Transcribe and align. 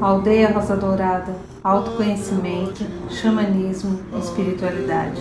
Aldeia 0.00 0.52
Rosa 0.52 0.76
Dourada, 0.76 1.34
autoconhecimento, 1.62 2.84
xamanismo, 3.08 4.00
espiritualidade. 4.20 5.20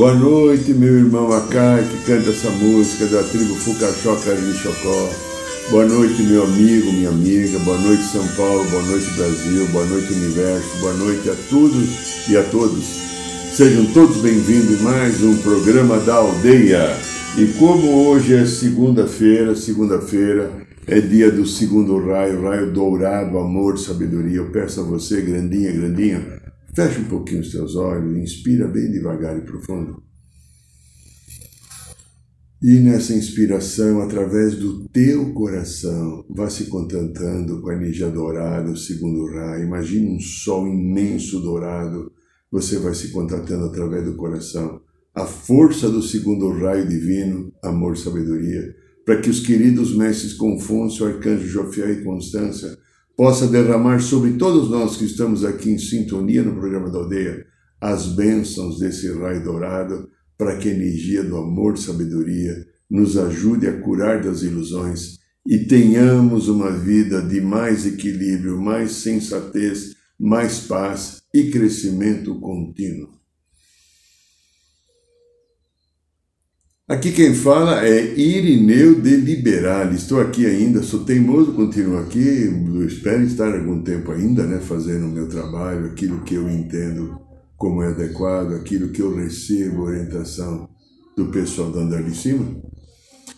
Boa 0.00 0.14
noite, 0.14 0.72
meu 0.72 0.96
irmão 0.96 1.30
Acai, 1.30 1.84
que 1.84 2.06
canta 2.06 2.30
essa 2.30 2.48
música 2.52 3.04
da 3.08 3.22
tribo 3.22 3.54
Fucaxó 3.54 4.16
Chocó. 4.16 5.10
Boa 5.70 5.84
noite, 5.84 6.22
meu 6.22 6.42
amigo, 6.42 6.90
minha 6.90 7.10
amiga. 7.10 7.58
Boa 7.58 7.76
noite, 7.76 8.04
São 8.04 8.26
Paulo. 8.28 8.64
Boa 8.70 8.82
noite, 8.84 9.10
Brasil. 9.10 9.66
Boa 9.66 9.84
noite, 9.84 10.10
Universo. 10.10 10.78
Boa 10.80 10.94
noite 10.94 11.28
a 11.28 11.34
todos 11.50 12.30
e 12.30 12.34
a 12.34 12.42
todos. 12.44 12.82
Sejam 13.52 13.92
todos 13.92 14.16
bem-vindos 14.22 14.80
em 14.80 14.82
mais 14.82 15.22
um 15.22 15.36
programa 15.36 15.98
da 15.98 16.14
Aldeia. 16.14 16.96
E 17.36 17.48
como 17.58 18.08
hoje 18.08 18.36
é 18.36 18.46
segunda-feira, 18.46 19.54
segunda-feira 19.54 20.50
é 20.86 20.98
dia 20.98 21.30
do 21.30 21.46
segundo 21.46 22.02
raio, 22.06 22.42
raio 22.42 22.72
dourado, 22.72 23.36
amor, 23.36 23.78
sabedoria. 23.78 24.38
Eu 24.38 24.46
peço 24.46 24.80
a 24.80 24.82
você, 24.82 25.20
grandinha, 25.20 25.70
grandinha, 25.70 26.39
Feche 26.74 27.00
um 27.00 27.08
pouquinho 27.08 27.40
os 27.40 27.50
teus 27.50 27.74
olhos, 27.74 28.16
inspira 28.16 28.68
bem 28.68 28.90
devagar 28.90 29.36
e 29.36 29.40
profundo. 29.40 30.02
E 32.62 32.78
nessa 32.78 33.14
inspiração, 33.14 34.02
através 34.02 34.54
do 34.54 34.86
teu 34.88 35.32
coração, 35.32 36.24
vá 36.28 36.48
se 36.50 36.66
contentando 36.66 37.60
com 37.60 37.70
a 37.70 37.74
energia 37.74 38.10
dourada, 38.10 38.70
o 38.70 38.76
segundo 38.76 39.26
raio. 39.32 39.64
Imagine 39.64 40.14
um 40.14 40.20
sol 40.20 40.68
imenso 40.68 41.40
dourado. 41.40 42.12
Você 42.52 42.78
vai 42.78 42.94
se 42.94 43.08
contatando 43.08 43.64
através 43.64 44.04
do 44.04 44.14
coração. 44.14 44.80
A 45.14 45.24
força 45.24 45.88
do 45.88 46.02
segundo 46.02 46.50
raio 46.50 46.86
divino, 46.86 47.50
amor, 47.62 47.96
sabedoria, 47.96 48.74
para 49.06 49.20
que 49.20 49.30
os 49.30 49.40
queridos 49.40 49.96
mestres 49.96 50.34
Confúcio, 50.34 51.06
Arcanjo 51.06 51.48
Jofiel 51.48 51.94
e 51.94 52.04
Constância 52.04 52.78
possa 53.20 53.46
derramar 53.46 54.00
sobre 54.00 54.38
todos 54.38 54.70
nós 54.70 54.96
que 54.96 55.04
estamos 55.04 55.44
aqui 55.44 55.70
em 55.70 55.76
sintonia 55.76 56.42
no 56.42 56.54
programa 56.54 56.88
da 56.88 57.00
aldeia 57.00 57.44
as 57.78 58.06
bênçãos 58.06 58.78
desse 58.78 59.12
raio 59.12 59.44
dourado, 59.44 60.08
para 60.38 60.56
que 60.56 60.70
a 60.70 60.72
energia 60.72 61.22
do 61.22 61.36
amor 61.36 61.74
e 61.74 61.80
sabedoria 61.80 62.66
nos 62.90 63.18
ajude 63.18 63.66
a 63.66 63.78
curar 63.78 64.22
das 64.22 64.40
ilusões 64.40 65.18
e 65.46 65.58
tenhamos 65.58 66.48
uma 66.48 66.70
vida 66.70 67.20
de 67.20 67.42
mais 67.42 67.84
equilíbrio, 67.84 68.58
mais 68.58 68.92
sensatez, 68.92 69.96
mais 70.18 70.60
paz 70.60 71.20
e 71.34 71.50
crescimento 71.50 72.40
contínuo. 72.40 73.19
Aqui 76.90 77.12
quem 77.12 77.32
fala 77.32 77.86
é 77.86 78.18
Irineu 78.18 79.00
de 79.00 79.14
Liberale. 79.14 79.94
Estou 79.94 80.20
aqui 80.20 80.44
ainda, 80.44 80.82
sou 80.82 81.04
teimoso, 81.04 81.52
continuo 81.52 82.00
aqui. 82.00 82.18
espero 82.84 83.22
estar 83.22 83.54
algum 83.54 83.80
tempo 83.80 84.10
ainda, 84.10 84.44
né, 84.44 84.58
fazendo 84.58 85.06
o 85.06 85.08
meu 85.08 85.28
trabalho, 85.28 85.86
aquilo 85.86 86.24
que 86.24 86.34
eu 86.34 86.50
entendo 86.50 87.16
como 87.56 87.80
é 87.80 87.90
adequado, 87.90 88.54
aquilo 88.54 88.88
que 88.88 89.02
eu 89.02 89.14
recebo 89.14 89.82
orientação 89.82 90.68
do 91.16 91.26
pessoal 91.26 91.70
do 91.70 91.78
andar 91.78 92.02
de 92.02 92.12
cima. 92.12 92.60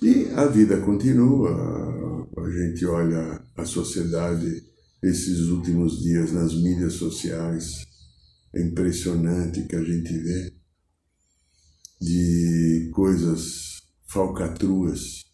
E 0.00 0.28
a 0.34 0.47
vida 0.47 0.78
continua. 0.78 1.50
A 2.38 2.50
gente 2.50 2.87
olha 2.87 3.38
a 3.54 3.66
sociedade 3.66 4.62
esses 5.03 5.48
últimos 5.48 6.03
dias 6.03 6.32
nas 6.32 6.54
mídias 6.54 6.94
sociais. 6.94 7.84
É 8.54 8.62
impressionante 8.62 9.65
que 9.65 9.77
a 9.77 9.82
gente 9.82 10.10
vê 10.10 10.52
de 12.03 12.91
coisas 12.93 13.81
falcatruas 14.09 15.25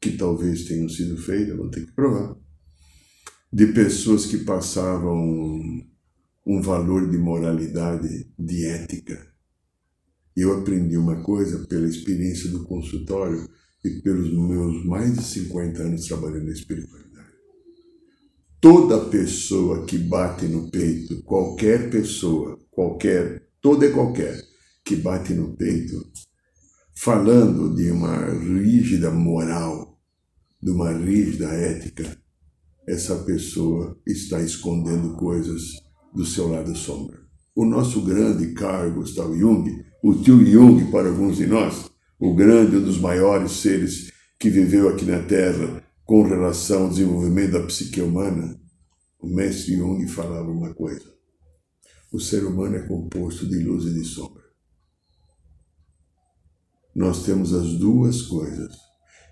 que 0.00 0.16
talvez 0.16 0.64
tenham 0.64 0.88
sido 0.88 1.18
feitas, 1.18 1.56
vou 1.56 1.68
ter 1.68 1.84
que 1.84 1.92
provar, 1.92 2.34
de 3.52 3.66
pessoas 3.68 4.24
que 4.24 4.38
passavam 4.38 5.14
um, 6.46 6.62
valor 6.62 7.10
de 7.10 7.18
moralidade, 7.18 8.26
de 8.38 8.64
ética. 8.64 9.26
Eu 10.34 10.58
aprendi 10.58 10.96
uma 10.96 11.22
coisa 11.22 11.66
pela 11.66 11.86
experiência 11.86 12.48
do 12.50 12.64
consultório 12.64 13.46
e 13.84 14.00
pelos 14.00 14.32
meus 14.32 14.84
mais 14.86 15.14
de 15.14 15.22
50 15.22 15.82
anos 15.82 16.06
trabalhando 16.06 16.46
na 16.46 16.52
espiritualidade. 16.52 17.08
Toda 18.60 19.10
pessoa 19.10 19.84
que 19.84 19.98
bate 19.98 20.46
no 20.46 20.70
peito, 20.70 21.22
qualquer 21.22 21.90
pessoa, 21.90 22.58
qualquer, 22.70 23.48
toda 23.60 23.86
e 23.86 23.92
qualquer, 23.92 24.48
que 24.88 24.96
bate 24.96 25.34
no 25.34 25.54
peito, 25.54 26.02
falando 26.96 27.76
de 27.76 27.90
uma 27.90 28.24
rígida 28.30 29.10
moral, 29.10 30.00
de 30.62 30.70
uma 30.70 30.90
rígida 30.90 31.44
ética, 31.48 32.18
essa 32.86 33.16
pessoa 33.16 34.00
está 34.06 34.40
escondendo 34.40 35.14
coisas 35.14 35.60
do 36.14 36.24
seu 36.24 36.48
lado 36.48 36.74
sombra. 36.74 37.18
O 37.54 37.66
nosso 37.66 38.00
grande 38.00 38.54
Carl 38.54 38.90
Gustav 38.94 39.30
Jung, 39.36 39.70
o 40.02 40.14
tio 40.14 40.42
Jung 40.46 40.90
para 40.90 41.10
alguns 41.10 41.36
de 41.36 41.46
nós, 41.46 41.90
o 42.18 42.34
grande, 42.34 42.76
um 42.76 42.82
dos 42.82 42.98
maiores 42.98 43.52
seres 43.52 44.10
que 44.40 44.48
viveu 44.48 44.88
aqui 44.88 45.04
na 45.04 45.22
Terra 45.22 45.84
com 46.02 46.22
relação 46.22 46.84
ao 46.84 46.88
desenvolvimento 46.88 47.52
da 47.52 47.62
psique 47.64 48.00
humana, 48.00 48.58
o 49.20 49.28
mestre 49.28 49.76
Jung 49.76 50.08
falava 50.08 50.50
uma 50.50 50.72
coisa: 50.72 51.04
o 52.10 52.18
ser 52.18 52.42
humano 52.42 52.76
é 52.76 52.86
composto 52.86 53.46
de 53.46 53.58
luz 53.58 53.84
e 53.84 53.92
de 53.92 54.04
sombra 54.06 54.37
nós 56.94 57.24
temos 57.24 57.54
as 57.54 57.74
duas 57.74 58.22
coisas. 58.22 58.74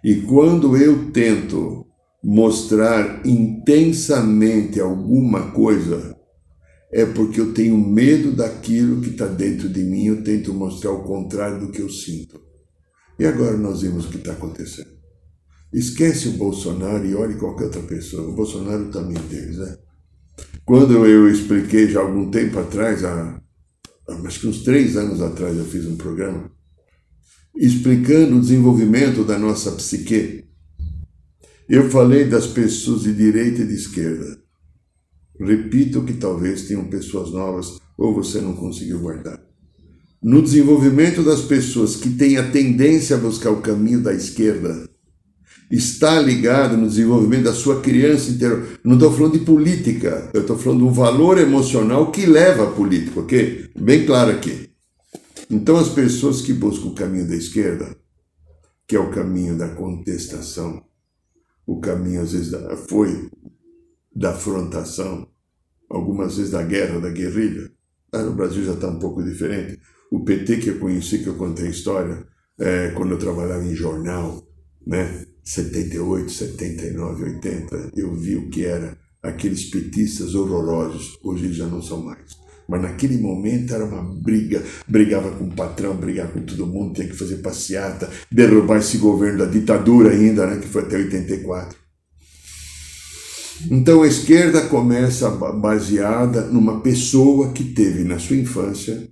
E 0.05 0.23
quando 0.23 0.77
eu 0.77 1.11
tento 1.11 1.87
mostrar 2.23 3.27
intensamente 3.27 4.81
alguma 4.81 5.51
coisa, 5.53 6.17
é 6.93 7.05
porque 7.05 7.41
eu 7.41 7.53
tenho 7.53 7.77
medo 7.77 8.33
daquilo 8.33 9.01
que 9.01 9.11
está 9.11 9.27
dentro 9.27 9.69
de 9.69 9.83
mim, 9.83 10.07
eu 10.07 10.23
tento 10.23 10.55
mostrar 10.55 10.93
o 10.93 11.05
contrário 11.05 11.61
do 11.61 11.73
que 11.73 11.81
eu 11.81 11.91
sinto. 11.91 12.41
E 13.19 13.25
agora 13.25 13.57
nós 13.57 13.83
vimos 13.83 14.07
o 14.07 14.09
que 14.09 14.19
está 14.19 14.33
acontecendo. 14.33 14.97
Esquece 15.73 16.29
o 16.29 16.33
Bolsonaro 16.33 17.05
e 17.05 17.15
olhe 17.15 17.35
qualquer 17.35 17.65
outra 17.65 17.83
pessoa. 17.83 18.29
O 18.29 18.35
Bolsonaro 18.35 18.91
também 18.91 19.19
deles, 19.29 19.59
né? 19.59 19.77
Quando 20.65 21.07
eu 21.07 21.29
expliquei 21.29 21.89
já 21.89 22.01
algum 22.01 22.31
tempo 22.31 22.59
atrás, 22.59 23.05
há, 23.05 23.41
acho 24.25 24.41
que 24.41 24.47
uns 24.47 24.63
três 24.63 24.97
anos 24.97 25.21
atrás 25.21 25.57
eu 25.57 25.65
fiz 25.65 25.87
um 25.87 25.97
programa, 25.97 26.51
explicando 27.57 28.37
o 28.37 28.41
desenvolvimento 28.41 29.25
da 29.25 29.39
nossa 29.39 29.73
psique. 29.73 30.45
Eu 31.69 31.91
falei 31.91 32.25
das 32.25 32.47
pessoas 32.47 33.03
de 33.03 33.13
direita 33.13 33.63
e 33.63 33.67
de 33.67 33.75
esquerda. 33.75 34.39
Repito 35.39 36.03
que 36.03 36.15
talvez 36.15 36.63
tenham 36.63 36.85
pessoas 36.85 37.31
novas 37.33 37.79
ou 37.97 38.15
você 38.15 38.41
não 38.41 38.55
conseguiu 38.55 39.01
guardar. 39.01 39.41
No 40.23 40.43
desenvolvimento 40.43 41.23
das 41.23 41.43
pessoas 41.43 41.97
que 41.97 42.11
têm 42.11 42.37
a 42.37 42.51
tendência 42.51 43.17
a 43.17 43.21
buscar 43.21 43.51
o 43.51 43.61
caminho 43.61 44.01
da 44.01 44.15
esquerda, 44.15 44.89
está 45.71 46.21
ligado 46.21 46.77
no 46.77 46.89
desenvolvimento 46.89 47.45
da 47.45 47.53
sua 47.53 47.81
criança 47.81 48.31
interior. 48.31 48.67
Não 48.85 48.95
estou 48.95 49.13
falando 49.13 49.39
de 49.39 49.45
política, 49.45 50.31
eu 50.33 50.43
estou 50.43 50.57
falando 50.57 50.87
um 50.87 50.93
valor 50.93 51.39
emocional 51.39 52.11
que 52.11 52.27
leva 52.27 52.65
a 52.65 52.71
política, 52.71 53.21
ok? 53.21 53.71
Bem 53.79 54.07
claro 54.07 54.31
aqui. 54.31 54.66
Então, 55.49 55.77
as 55.77 55.89
pessoas 55.89 56.43
que 56.43 56.53
buscam 56.53 56.89
o 56.89 56.95
caminho 56.95 57.29
da 57.29 57.37
esquerda, 57.37 57.97
que 58.87 58.97
é 58.97 59.01
o 59.01 59.11
caminho 59.11 59.57
da 59.57 59.69
contestação, 59.69 60.85
o 61.65 61.81
caminho, 61.81 62.23
às 62.23 62.33
vezes, 62.33 62.51
da, 62.51 62.77
foi 62.77 63.31
da 64.15 64.31
afrontação, 64.31 65.29
algumas 65.89 66.37
vezes 66.37 66.53
da 66.53 66.63
guerra, 66.63 67.01
da 67.01 67.11
guerrilha. 67.11 67.71
Ah, 68.13 68.23
no 68.23 68.35
Brasil 68.35 68.65
já 68.65 68.73
está 68.73 68.89
um 68.89 68.99
pouco 68.99 69.23
diferente. 69.23 69.81
O 70.11 70.25
PT 70.25 70.59
que 70.59 70.71
eu 70.71 70.79
conheci, 70.79 71.19
que 71.19 71.29
eu 71.29 71.37
contei 71.37 71.67
a 71.67 71.71
história, 71.71 72.27
é, 72.59 72.91
quando 72.91 73.13
eu 73.13 73.19
trabalhava 73.19 73.65
em 73.65 73.75
jornal, 73.75 74.47
né, 74.87 75.27
78, 75.45 76.31
79, 76.31 77.25
80, 77.25 77.93
eu 77.95 78.15
vi 78.15 78.37
o 78.37 78.49
que 78.49 78.65
era 78.65 78.99
aqueles 79.23 79.71
petistas 79.71 80.35
horrorosos, 80.35 81.19
hoje 81.23 81.53
já 81.53 81.67
não 81.67 81.83
são 81.83 82.03
mais. 82.03 82.46
Mas 82.69 82.83
naquele 82.83 83.19
momento 83.19 83.75
era 83.75 83.85
uma 83.85 84.03
briga, 84.03 84.63
brigava 84.89 85.31
com 85.31 85.45
o 85.45 85.55
patrão, 85.55 85.97
brigava 85.97 86.33
com 86.33 86.41
todo 86.41 86.67
mundo, 86.67 86.95
tinha 86.95 87.07
que 87.07 87.17
fazer 87.17 87.37
passeata, 87.37 88.11
derrubar 88.31 88.79
esse 88.79 88.99
governo 88.99 89.39
da 89.39 89.47
ditadura 89.47 90.11
ainda, 90.11 90.47
né, 90.47 90.61
que 90.61 90.67
foi 90.67 90.83
até 90.83 90.97
84. 90.97 91.79
Então 93.71 94.03
a 94.03 94.07
esquerda 94.07 94.63
começa 94.69 95.31
baseada 95.31 96.43
numa 96.43 96.81
pessoa 96.81 97.53
que 97.53 97.65
teve 97.65 98.05
na 98.05 98.19
sua 98.19 98.37
infância, 98.37 99.09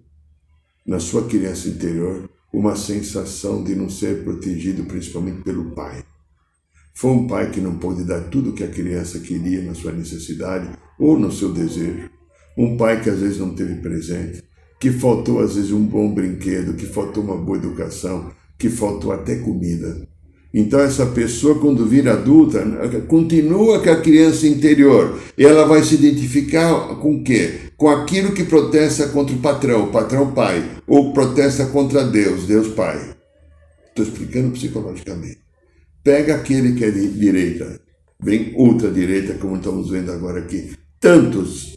na 0.87 1.01
sua 1.01 1.27
criança 1.27 1.69
interior, 1.69 2.29
uma 2.53 2.77
sensação 2.77 3.65
de 3.65 3.75
não 3.75 3.89
ser 3.89 4.23
protegido 4.23 4.85
principalmente 4.85 5.43
pelo 5.43 5.71
pai. 5.75 6.05
Foi 6.95 7.11
um 7.11 7.27
pai 7.27 7.51
que 7.51 7.61
não 7.61 7.77
pôde 7.79 8.05
dar 8.05 8.21
tudo 8.31 8.51
o 8.51 8.53
que 8.53 8.63
a 8.63 8.71
criança 8.71 9.19
queria 9.19 9.63
na 9.63 9.75
sua 9.75 9.93
necessidade 9.93 10.69
ou 10.99 11.19
no 11.19 11.33
seu 11.33 11.53
desejo. 11.53 12.09
Um 12.57 12.77
pai 12.77 13.03
que 13.03 13.11
às 13.11 13.19
vezes 13.19 13.39
não 13.39 13.55
teve 13.55 13.75
presente, 13.77 14.43
que 14.81 14.91
faltou 14.91 15.41
às 15.41 15.57
vezes 15.57 15.73
um 15.73 15.85
bom 15.85 16.13
brinquedo, 16.13 16.75
que 16.75 16.87
faltou 16.87 17.25
uma 17.25 17.37
boa 17.37 17.59
educação, 17.59 18.31
que 18.59 18.69
faltou 18.69 19.13
até 19.13 19.37
comida. 19.37 20.07
Então 20.53 20.79
essa 20.79 21.07
pessoa 21.07 21.59
quando 21.59 21.85
vira 21.85 22.13
adulta, 22.13 22.65
continua 23.09 23.83
com 23.83 23.91
a 23.91 24.01
criança 24.01 24.47
interior, 24.47 25.19
ela 25.37 25.67
vai 25.67 25.83
se 25.83 25.97
identificar 25.97 26.95
com 27.01 27.17
o 27.17 27.25
quê? 27.25 27.73
Com 27.77 27.89
aquilo 27.89 28.33
que 28.33 28.45
protesta 28.45 29.09
contra 29.09 29.35
o 29.35 29.41
patrão, 29.41 29.85
o 29.85 29.91
patrão 29.91 30.33
pai, 30.33 30.63
ou 30.87 31.13
protesta 31.13 31.67
contra 31.67 32.05
Deus, 32.05 32.47
Deus 32.47 32.69
pai. 32.69 33.17
Estou 33.89 34.05
explicando 34.05 34.53
psicologicamente. 34.53 35.39
Pega 36.05 36.37
aquele 36.37 36.75
que 36.75 36.85
é 36.85 36.91
de 36.91 37.09
direita, 37.09 37.81
bem 38.23 38.55
ultradireita, 38.57 39.35
como 39.35 39.57
estamos 39.57 39.91
vendo 39.91 40.13
agora 40.13 40.39
aqui. 40.39 40.73
Tantos. 41.01 41.75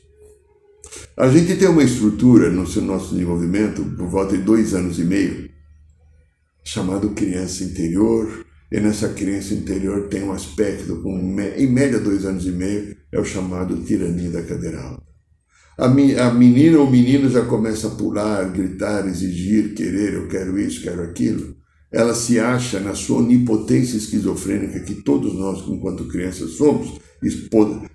A 1.18 1.28
gente 1.30 1.56
tem 1.56 1.68
uma 1.68 1.84
estrutura 1.84 2.50
no 2.50 2.64
nosso 2.82 3.14
desenvolvimento, 3.14 3.84
por 3.98 4.08
volta 4.08 4.38
de 4.38 4.44
dois 4.44 4.74
anos 4.74 5.00
e 5.00 5.04
meio, 5.04 5.50
chamado 6.64 7.10
criança 7.10 7.64
interior, 7.64 8.46
e 8.72 8.80
nessa 8.80 9.10
criança 9.10 9.54
interior 9.54 10.10
tem 10.10 10.24
um 10.24 10.32
aspecto, 10.32 11.02
com, 11.02 11.18
em 11.58 11.68
média 11.68 12.00
dois 12.00 12.24
anos 12.24 12.46
e 12.46 12.52
meio, 12.52 12.96
é 13.12 13.20
o 13.20 13.26
chamado 13.26 13.78
tirania 13.84 14.30
da 14.30 14.44
cadeira 14.44 14.80
alta. 14.80 15.04
A, 15.78 15.88
menina 16.32 16.78
ou 16.80 16.90
menino 16.90 17.30
já 17.30 17.44
começa 17.46 17.88
a 17.88 17.92
pular, 17.92 18.52
gritar, 18.52 19.08
exigir, 19.08 19.74
querer, 19.74 20.14
eu 20.14 20.28
quero 20.28 20.60
isso, 20.60 20.82
quero 20.82 21.02
aquilo 21.02 21.58
ela 21.92 22.14
se 22.14 22.40
acha 22.40 22.80
na 22.80 22.94
sua 22.94 23.20
onipotência 23.20 23.98
esquizofrênica, 23.98 24.80
que 24.82 24.96
todos 24.96 25.34
nós, 25.34 25.66
enquanto 25.68 26.08
crianças, 26.08 26.52
somos, 26.52 27.00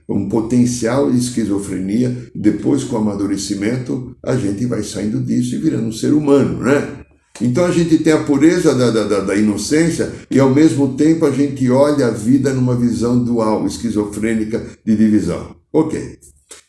um 0.08 0.28
potencial 0.28 1.10
de 1.10 1.18
esquizofrenia, 1.18 2.30
depois 2.34 2.84
com 2.84 2.96
o 2.96 2.98
amadurecimento, 2.98 4.16
a 4.24 4.36
gente 4.36 4.66
vai 4.66 4.82
saindo 4.82 5.20
disso 5.20 5.54
e 5.54 5.58
virando 5.58 5.86
um 5.86 5.92
ser 5.92 6.12
humano, 6.12 6.62
né? 6.62 7.02
Então 7.40 7.64
a 7.64 7.70
gente 7.70 7.98
tem 7.98 8.12
a 8.12 8.22
pureza 8.24 8.74
da, 8.74 8.90
da, 8.90 9.20
da, 9.20 9.34
inocência 9.34 10.12
e 10.30 10.38
ao 10.38 10.54
mesmo 10.54 10.94
tempo 10.94 11.24
a 11.24 11.30
gente 11.30 11.68
olha 11.70 12.08
a 12.08 12.10
vida 12.10 12.52
numa 12.52 12.76
visão 12.76 13.22
dual, 13.22 13.66
esquizofrênica 13.66 14.64
de 14.84 14.96
divisão. 14.96 15.56
Ok. 15.72 16.18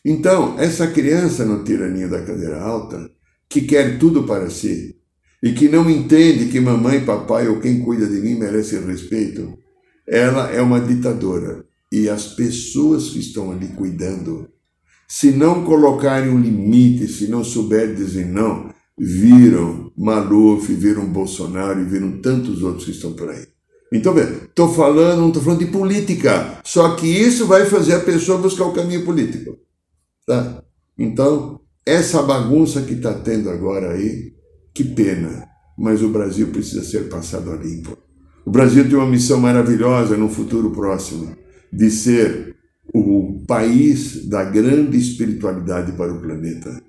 Então, 0.04 0.58
essa 0.58 0.86
criança 0.86 1.44
no 1.44 1.62
tiraninho 1.64 2.10
da 2.10 2.22
cadeira 2.22 2.60
alta, 2.60 3.10
que 3.48 3.62
quer 3.62 3.98
tudo 3.98 4.24
para 4.24 4.50
si, 4.50 4.96
e 5.42 5.52
que 5.52 5.68
não 5.68 5.88
entende 5.90 6.46
que 6.46 6.58
mamãe, 6.58 7.04
papai 7.04 7.46
ou 7.48 7.60
quem 7.60 7.80
cuida 7.80 8.06
de 8.06 8.18
mim 8.20 8.34
merece 8.34 8.78
respeito, 8.78 9.58
ela 10.08 10.50
é 10.50 10.60
uma 10.60 10.80
ditadora. 10.80 11.64
E 11.94 12.08
as 12.08 12.26
pessoas 12.26 13.10
que 13.10 13.20
estão 13.20 13.52
ali 13.52 13.68
cuidando, 13.68 14.48
se 15.06 15.30
não 15.30 15.62
colocarem 15.62 16.28
um 16.28 16.40
limite, 16.40 17.06
se 17.06 17.28
não 17.28 17.44
souberem 17.44 17.94
dizer 17.94 18.26
não, 18.26 18.68
viram 18.98 19.92
Maluf, 19.96 20.74
viram 20.74 21.06
Bolsonaro 21.06 21.80
e 21.80 21.84
viram 21.84 22.20
tantos 22.20 22.64
outros 22.64 22.86
que 22.86 22.90
estão 22.90 23.12
por 23.12 23.30
aí. 23.30 23.46
Então, 23.92 24.12
estou 24.18 24.74
falando, 24.74 25.20
não 25.20 25.28
estou 25.28 25.40
falando 25.40 25.60
de 25.60 25.70
política, 25.70 26.58
só 26.64 26.96
que 26.96 27.06
isso 27.06 27.46
vai 27.46 27.64
fazer 27.64 27.94
a 27.94 28.00
pessoa 28.00 28.38
buscar 28.38 28.64
o 28.64 28.72
caminho 28.72 29.04
político. 29.04 29.56
Tá? 30.26 30.64
Então, 30.98 31.60
essa 31.86 32.24
bagunça 32.24 32.82
que 32.82 32.94
está 32.94 33.14
tendo 33.14 33.48
agora 33.48 33.92
aí, 33.92 34.32
que 34.74 34.82
pena, 34.82 35.46
mas 35.78 36.02
o 36.02 36.08
Brasil 36.08 36.48
precisa 36.48 36.82
ser 36.82 37.08
passado 37.08 37.52
a 37.52 37.56
limpo. 37.56 37.96
O 38.44 38.50
Brasil 38.50 38.82
tem 38.82 38.98
uma 38.98 39.06
missão 39.06 39.38
maravilhosa 39.38 40.16
no 40.16 40.28
futuro 40.28 40.72
próximo 40.72 41.44
de 41.76 41.90
ser 41.90 42.56
o 42.92 43.44
país 43.46 44.26
da 44.26 44.44
grande 44.44 44.96
espiritualidade 44.98 45.92
para 45.92 46.12
o 46.12 46.20
planeta. 46.20 46.82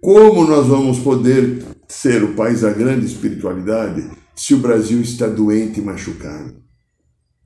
Como 0.00 0.46
nós 0.46 0.66
vamos 0.66 0.98
poder 1.00 1.62
ser 1.88 2.22
o 2.22 2.34
país 2.34 2.60
da 2.60 2.72
grande 2.72 3.06
espiritualidade 3.06 4.08
se 4.34 4.54
o 4.54 4.58
Brasil 4.58 5.00
está 5.00 5.26
doente 5.26 5.80
e 5.80 5.82
machucado? 5.82 6.62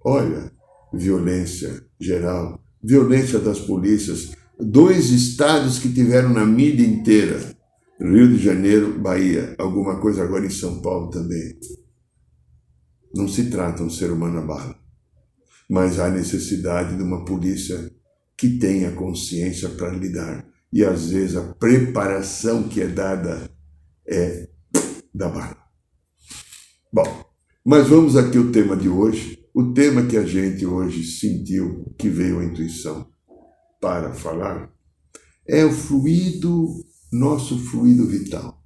Olha, 0.05 0.53
violência 0.93 1.85
geral, 1.99 2.63
violência 2.83 3.39
das 3.39 3.61
polícias, 3.61 4.33
dois 4.61 5.11
estados 5.11 5.79
que 5.79 5.93
tiveram 5.93 6.31
na 6.31 6.45
mídia 6.45 6.85
inteira 6.87 7.53
Rio 8.03 8.37
de 8.37 8.43
Janeiro, 8.43 8.99
Bahia, 8.99 9.55
alguma 9.59 10.01
coisa 10.01 10.25
agora 10.25 10.45
em 10.45 10.51
São 10.51 10.83
Paulo 10.83 11.09
também. 11.09 11.57
Não 13.15 13.29
se 13.29 13.49
trata 13.49 13.85
um 13.85 13.91
ser 13.91 14.11
humano 14.11 14.45
bala, 14.45 14.72
mas 15.69 15.99
há 15.99 16.09
necessidade 16.11 16.97
de 16.97 17.03
uma 17.03 17.25
polícia 17.25 17.91
que 18.37 18.59
tenha 18.59 18.93
consciência 18.93 19.69
para 19.69 19.91
lidar. 19.91 20.47
E 20.73 20.85
às 20.85 21.11
vezes 21.11 21.37
a 21.37 21.55
preparação 21.55 22.69
que 22.69 22.81
é 22.81 22.89
dada 22.89 23.51
é 24.07 24.49
da 25.15 25.29
bala. 25.29 25.63
Bom, 26.93 27.25
mas 27.65 27.89
vamos 27.89 28.17
aqui 28.17 28.39
ao 28.39 28.51
tema 28.51 28.77
de 28.77 28.89
hoje. 28.89 29.39
O 29.55 29.73
tema 29.73 30.07
que 30.07 30.17
a 30.17 30.25
gente 30.25 30.65
hoje 30.65 31.05
sentiu 31.05 31.95
que 31.99 32.09
veio 32.09 32.41
a 32.41 32.45
intuição 32.45 33.07
para 33.81 34.13
falar 34.13 34.73
é 35.47 35.65
o 35.65 35.73
fluido 35.73 36.85
nosso 37.13 37.59
fluido 37.59 38.07
vital. 38.07 38.63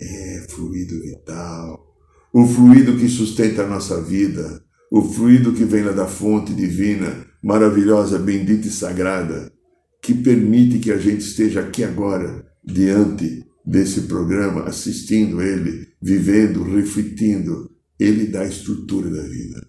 É, 0.00 0.46
fluido 0.50 1.00
vital. 1.00 1.96
O 2.32 2.46
fluido 2.46 2.98
que 2.98 3.08
sustenta 3.08 3.62
a 3.62 3.66
nossa 3.68 4.02
vida. 4.02 4.65
O 4.90 5.02
fluido 5.02 5.52
que 5.52 5.64
vem 5.64 5.82
lá 5.82 5.92
da 5.92 6.06
fonte 6.06 6.54
divina, 6.54 7.26
maravilhosa, 7.42 8.18
bendita 8.18 8.68
e 8.68 8.70
sagrada, 8.70 9.52
que 10.00 10.14
permite 10.14 10.78
que 10.78 10.92
a 10.92 10.98
gente 10.98 11.20
esteja 11.22 11.60
aqui 11.60 11.82
agora, 11.82 12.46
diante 12.64 13.44
desse 13.64 14.02
programa, 14.02 14.62
assistindo 14.64 15.42
ele, 15.42 15.88
vivendo, 16.00 16.62
refletindo. 16.62 17.70
Ele 17.98 18.26
dá 18.26 18.42
a 18.42 18.48
estrutura 18.48 19.10
da 19.10 19.22
vida. 19.22 19.66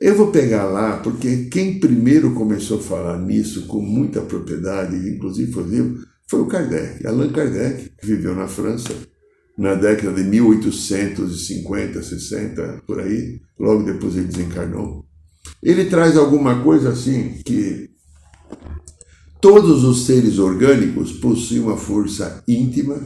Eu 0.00 0.16
vou 0.16 0.30
pegar 0.30 0.64
lá, 0.64 0.98
porque 0.98 1.44
quem 1.44 1.78
primeiro 1.78 2.34
começou 2.34 2.78
a 2.78 2.82
falar 2.82 3.18
nisso 3.18 3.66
com 3.66 3.80
muita 3.80 4.20
propriedade, 4.22 4.96
inclusive 5.08 5.52
foi 6.28 6.40
o 6.40 6.46
Kardec, 6.46 7.06
Allan 7.06 7.30
Kardec, 7.30 7.90
que 7.98 8.06
viveu 8.06 8.34
na 8.34 8.48
França 8.48 8.92
na 9.58 9.74
década 9.74 10.22
de 10.22 10.28
1850, 10.28 12.00
60, 12.00 12.82
por 12.86 13.00
aí, 13.00 13.40
logo 13.58 13.82
depois 13.82 14.16
ele 14.16 14.28
desencarnou. 14.28 15.04
Ele 15.60 15.86
traz 15.86 16.16
alguma 16.16 16.62
coisa 16.62 16.90
assim 16.90 17.42
que 17.44 17.90
todos 19.40 19.82
os 19.82 20.06
seres 20.06 20.38
orgânicos 20.38 21.12
possuem 21.12 21.60
uma 21.60 21.76
força 21.76 22.44
íntima 22.46 23.02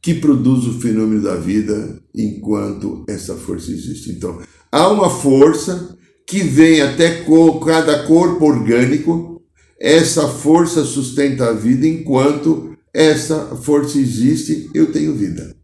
que 0.00 0.14
produz 0.14 0.66
o 0.66 0.80
fenômeno 0.80 1.22
da 1.22 1.36
vida 1.36 2.00
enquanto 2.14 3.04
essa 3.06 3.36
força 3.36 3.70
existe. 3.70 4.12
Então, 4.12 4.40
há 4.70 4.88
uma 4.88 5.10
força 5.10 5.96
que 6.26 6.42
vem 6.42 6.80
até 6.80 7.22
cada 7.64 8.04
corpo 8.04 8.46
orgânico, 8.46 9.42
essa 9.78 10.26
força 10.26 10.84
sustenta 10.84 11.50
a 11.50 11.52
vida 11.52 11.86
enquanto 11.86 12.74
essa 12.94 13.56
força 13.56 13.98
existe, 13.98 14.70
eu 14.74 14.90
tenho 14.90 15.14
vida. 15.14 15.54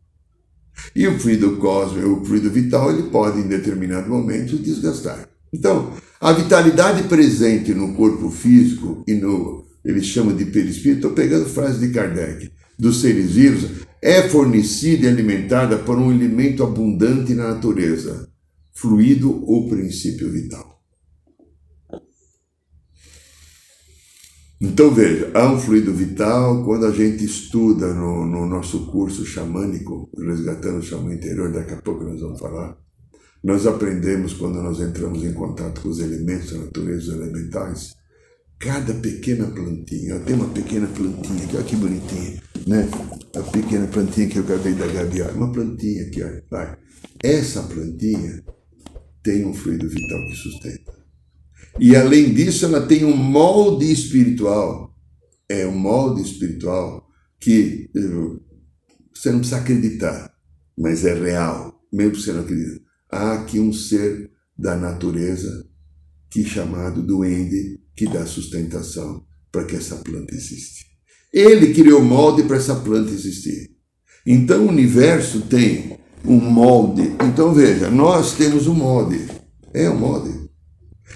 E 0.99 1.07
o 1.07 1.17
fluido 1.17 1.59
cósmico, 1.59 2.09
o 2.09 2.25
fluido 2.25 2.51
vital, 2.51 2.91
ele 2.91 3.05
pode 3.05 3.39
em 3.39 3.47
determinado 3.47 4.11
momento 4.11 4.59
desgastar. 4.59 5.29
Então, 5.55 5.93
a 6.21 6.33
vitalidade 6.33 7.05
presente 7.05 7.73
no 7.73 7.95
corpo 7.95 8.29
físico 8.31 9.05
e 9.07 9.15
no, 9.15 9.65
eles 9.85 10.07
chamam 10.07 10.35
de 10.35 10.47
perispírito, 10.47 10.97
estou 10.97 11.13
pegando 11.13 11.49
frase 11.49 11.79
de 11.79 11.95
Kardec, 11.95 12.51
dos 12.77 13.01
seres 13.01 13.31
vivos, 13.31 13.87
é 14.03 14.29
fornecida 14.29 15.07
e 15.07 15.09
alimentada 15.09 15.79
por 15.79 15.97
um 15.97 16.11
elemento 16.11 16.65
abundante 16.65 17.33
na 17.33 17.55
natureza, 17.55 18.29
fluido 18.75 19.45
ou 19.47 19.69
princípio 19.69 20.29
vital. 20.33 20.68
Então 24.61 24.93
veja, 24.93 25.31
há 25.35 25.53
um 25.53 25.59
fluido 25.59 25.95
vital 25.95 26.65
quando 26.65 26.87
a 26.87 26.91
gente 26.91 27.25
estuda 27.25 27.95
no, 27.95 28.27
no 28.27 28.45
nosso 28.45 28.87
curso 28.87 29.25
xamânico, 29.25 30.11
resgatando 30.19 30.79
o 30.79 30.83
xamã 30.83 31.15
interior, 31.15 31.53
daqui 31.53 31.75
a 31.75 31.81
pouco 31.81 32.03
nós 32.03 32.21
vamos 32.21 32.41
falar. 32.41 32.77
Nós 33.43 33.69
aprendemos 33.69 34.33
quando 34.33 34.61
nós 34.61 34.81
entramos 34.81 35.23
em 35.23 35.33
contato 35.33 35.81
com 35.81 35.89
os 35.89 36.01
elementos 36.01 36.51
da 36.51 36.59
natureza, 36.59 37.13
os 37.13 37.21
elementais, 37.21 37.95
cada 38.59 38.93
pequena 38.95 39.47
plantinha, 39.47 40.19
tem 40.21 40.35
uma 40.35 40.49
pequena 40.49 40.89
plantinha 40.89 41.45
aqui, 41.45 41.57
olha 41.57 41.65
que 41.65 41.77
bonitinha, 41.77 42.43
né? 42.67 42.89
A 43.37 43.43
pequena 43.43 43.87
plantinha 43.87 44.29
que 44.29 44.39
eu 44.39 44.43
acabei 44.43 44.73
da 44.75 44.89
Gabi, 44.89 45.23
uma 45.37 45.53
plantinha 45.53 46.03
aqui, 46.03 46.21
olha, 46.21 46.45
vai. 46.51 46.77
Essa 47.23 47.63
plantinha 47.63 48.43
tem 49.23 49.47
um 49.47 49.55
fluido 49.55 49.89
vital 49.89 50.19
que 50.27 50.35
sustenta. 50.35 50.98
E 51.81 51.95
além 51.95 52.33
disso, 52.33 52.65
ela 52.65 52.87
tem 52.87 53.05
um 53.05 53.17
molde 53.17 53.91
espiritual. 53.91 54.95
É 55.49 55.67
um 55.67 55.79
molde 55.79 56.23
espiritual 56.23 57.07
que 57.41 57.91
eh, 57.95 58.39
você 59.15 59.31
não 59.31 59.39
precisa 59.39 59.61
acreditar, 59.61 60.33
mas 60.77 61.05
é 61.05 61.15
real, 61.15 61.81
mesmo 61.93 62.13
que 62.13 62.21
você 62.21 62.33
não 62.33 62.41
acredite. 62.41 62.83
Há 63.11 63.35
aqui 63.35 63.59
um 63.59 63.73
ser 63.73 64.31
da 64.57 64.77
natureza 64.77 65.67
que 66.31 66.45
chamado 66.45 67.03
duende 67.03 67.81
que 67.97 68.07
dá 68.07 68.27
sustentação 68.27 69.25
para 69.51 69.65
que 69.65 69.77
essa 69.77 69.97
planta 69.97 70.35
exista. 70.35 70.85
Ele 71.33 71.73
criou 71.75 72.01
o 72.01 72.05
molde 72.05 72.43
para 72.43 72.57
essa 72.57 72.75
planta 72.75 73.11
existir. 73.11 73.71
Então 74.27 74.67
o 74.67 74.69
universo 74.69 75.43
tem 75.43 75.99
um 76.25 76.39
molde. 76.39 77.15
Então 77.27 77.55
veja, 77.55 77.91
nós 77.91 78.35
temos 78.35 78.67
um 78.67 78.75
molde. 78.75 79.27
É 79.73 79.89
um 79.89 79.99
molde. 79.99 80.38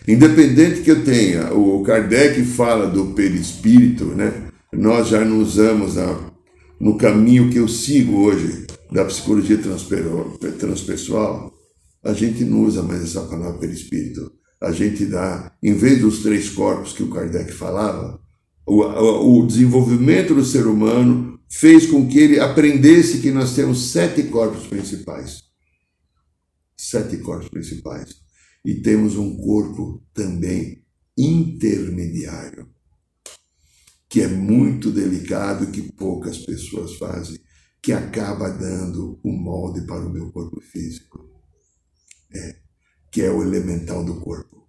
Independente 0.06 0.82
que 0.82 0.90
eu 0.90 1.04
tenha, 1.04 1.52
o 1.52 1.82
Kardec 1.82 2.42
fala 2.44 2.86
do 2.86 3.06
perispírito, 3.14 4.06
né? 4.06 4.48
Nós 4.72 5.08
já 5.08 5.24
não 5.24 5.38
usamos 5.40 5.94
no 6.80 6.96
caminho 6.96 7.50
que 7.50 7.58
eu 7.58 7.68
sigo 7.68 8.16
hoje 8.22 8.66
da 8.90 9.04
psicologia 9.04 9.58
transpessoal, 10.58 11.52
a 12.02 12.12
gente 12.12 12.44
não 12.44 12.64
usa 12.64 12.82
mais 12.82 13.02
essa 13.02 13.22
palavra 13.22 13.58
perispírito. 13.58 14.32
A 14.60 14.72
gente 14.72 15.06
dá, 15.06 15.52
em 15.62 15.74
vez 15.74 16.00
dos 16.00 16.22
três 16.22 16.50
corpos 16.50 16.92
que 16.92 17.02
o 17.02 17.10
Kardec 17.10 17.52
falava, 17.52 18.20
o, 18.66 19.38
o 19.38 19.46
desenvolvimento 19.46 20.34
do 20.34 20.44
ser 20.44 20.66
humano 20.66 21.38
fez 21.48 21.86
com 21.86 22.08
que 22.08 22.18
ele 22.18 22.40
aprendesse 22.40 23.18
que 23.18 23.30
nós 23.30 23.54
temos 23.54 23.92
sete 23.92 24.24
corpos 24.24 24.66
principais. 24.66 25.42
Sete 26.76 27.18
corpos 27.18 27.48
principais. 27.48 28.21
E 28.64 28.74
temos 28.76 29.16
um 29.16 29.36
corpo 29.36 30.02
também 30.14 30.84
intermediário, 31.16 32.68
que 34.08 34.20
é 34.20 34.28
muito 34.28 34.90
delicado, 34.90 35.70
que 35.70 35.92
poucas 35.92 36.38
pessoas 36.38 36.96
fazem, 36.96 37.38
que 37.82 37.92
acaba 37.92 38.48
dando 38.48 39.20
um 39.24 39.32
molde 39.32 39.84
para 39.86 40.06
o 40.06 40.12
meu 40.12 40.30
corpo 40.30 40.60
físico. 40.60 41.28
É, 42.34 42.56
que 43.10 43.20
é 43.20 43.30
o 43.30 43.42
elemental 43.42 44.04
do 44.04 44.20
corpo. 44.20 44.62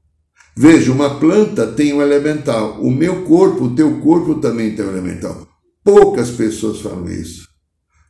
Veja, 0.55 0.91
uma 0.91 1.19
planta 1.19 1.65
tem 1.65 1.93
um 1.93 2.01
elemental. 2.01 2.81
O 2.83 2.91
meu 2.91 3.23
corpo, 3.23 3.65
o 3.65 3.75
teu 3.75 4.01
corpo 4.01 4.35
também 4.35 4.75
tem 4.75 4.85
um 4.85 4.89
elemental. 4.89 5.47
Poucas 5.83 6.31
pessoas 6.31 6.81
falam 6.81 7.09
isso. 7.09 7.47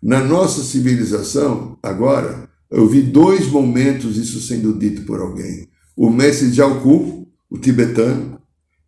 Na 0.02 0.22
nossa 0.22 0.62
civilização, 0.64 1.78
agora, 1.82 2.50
eu 2.70 2.88
vi 2.88 3.02
dois 3.02 3.48
momentos 3.48 4.18
isso 4.18 4.42
sendo 4.42 4.78
dito 4.78 5.04
por 5.04 5.22
alguém. 5.22 5.70
O 5.96 6.10
mestre 6.10 6.52
Jiaoku, 6.52 7.28
o 7.50 7.58
tibetano, 7.58 8.42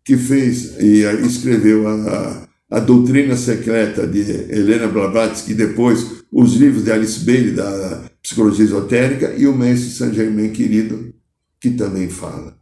que 0.04 0.18
fez 0.18 0.80
e 0.80 1.04
escreveu 1.26 1.88
a, 1.88 2.48
a, 2.72 2.80
Doutrina 2.80 3.36
Secreta 3.36 4.08
de 4.08 4.20
Helena 4.22 4.88
Blavatsky, 4.88 5.54
depois 5.54 6.24
os 6.32 6.54
livros 6.54 6.84
de 6.84 6.92
Alice 6.92 7.20
Bailey, 7.24 7.52
da 7.52 8.10
Psicologia 8.22 8.66
Esotérica, 8.66 9.34
e 9.34 9.48
o 9.48 9.56
mestre 9.56 9.90
Saint 9.90 10.14
Germain 10.14 10.52
querido, 10.52 11.14
que 11.60 11.72
também 11.72 12.10
fala. 12.10 12.58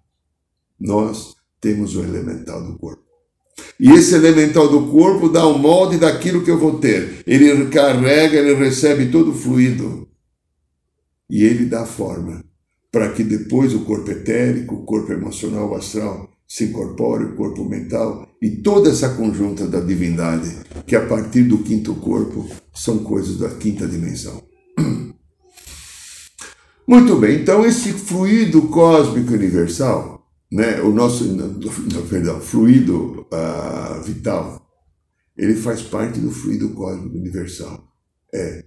Nós 0.80 1.36
temos 1.62 1.96
o 1.96 2.04
elemental 2.04 2.64
do 2.66 2.78
corpo. 2.78 3.04
E 3.80 3.92
esse 3.92 4.16
elemental 4.16 4.68
do 4.70 4.88
corpo 4.88 5.30
dá 5.30 5.46
o 5.46 5.58
molde 5.58 5.98
daquilo 5.98 6.44
que 6.44 6.52
eu 6.52 6.60
vou 6.60 6.80
ter. 6.80 7.24
Ele 7.26 7.68
carrega, 7.68 8.38
ele 8.38 8.56
recebe 8.56 9.08
todo 9.08 9.32
o 9.32 9.36
fluido. 9.36 10.08
E 11.30 11.44
ele 11.44 11.66
dá 11.66 11.86
forma 11.86 12.44
para 12.94 13.12
que 13.12 13.24
depois 13.24 13.74
o 13.74 13.84
corpo 13.84 14.12
etérico, 14.12 14.76
o 14.76 14.86
corpo 14.86 15.12
emocional, 15.12 15.72
o 15.72 15.76
astral 15.76 16.30
se 16.48 16.66
incorpore, 16.66 17.26
o 17.26 17.36
corpo 17.36 17.66
mental 17.66 18.30
e 18.40 18.52
toda 18.52 18.92
essa 18.92 19.10
conjunta 19.16 19.68
da 19.68 19.80
divindade, 19.80 20.56
que 20.86 20.96
a 20.96 21.06
partir 21.06 21.44
do 21.44 21.58
quinto 21.58 21.96
corpo 21.96 22.48
são 22.74 23.00
coisas 23.00 23.40
da 23.40 23.50
quinta 23.50 23.88
dimensão. 23.88 24.44
Muito 26.88 27.16
bem, 27.16 27.42
então 27.42 27.66
esse 27.66 27.92
fluido 27.92 28.62
cósmico 28.68 29.34
universal 29.34 30.14
né, 30.54 30.80
o 30.82 30.92
nosso 30.92 31.24
não, 31.24 31.60
perdão, 32.08 32.40
fluido 32.40 33.26
uh, 33.34 34.04
vital, 34.04 34.64
ele 35.36 35.56
faz 35.56 35.82
parte 35.82 36.20
do 36.20 36.30
fluido 36.30 36.70
cósmico 36.76 37.18
universal. 37.18 37.92
É 38.32 38.64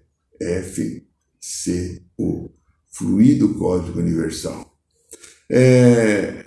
FCU, 0.63 2.51
fluido 2.97 3.55
cósmico 3.55 3.99
universal. 3.99 4.73
É, 5.51 6.45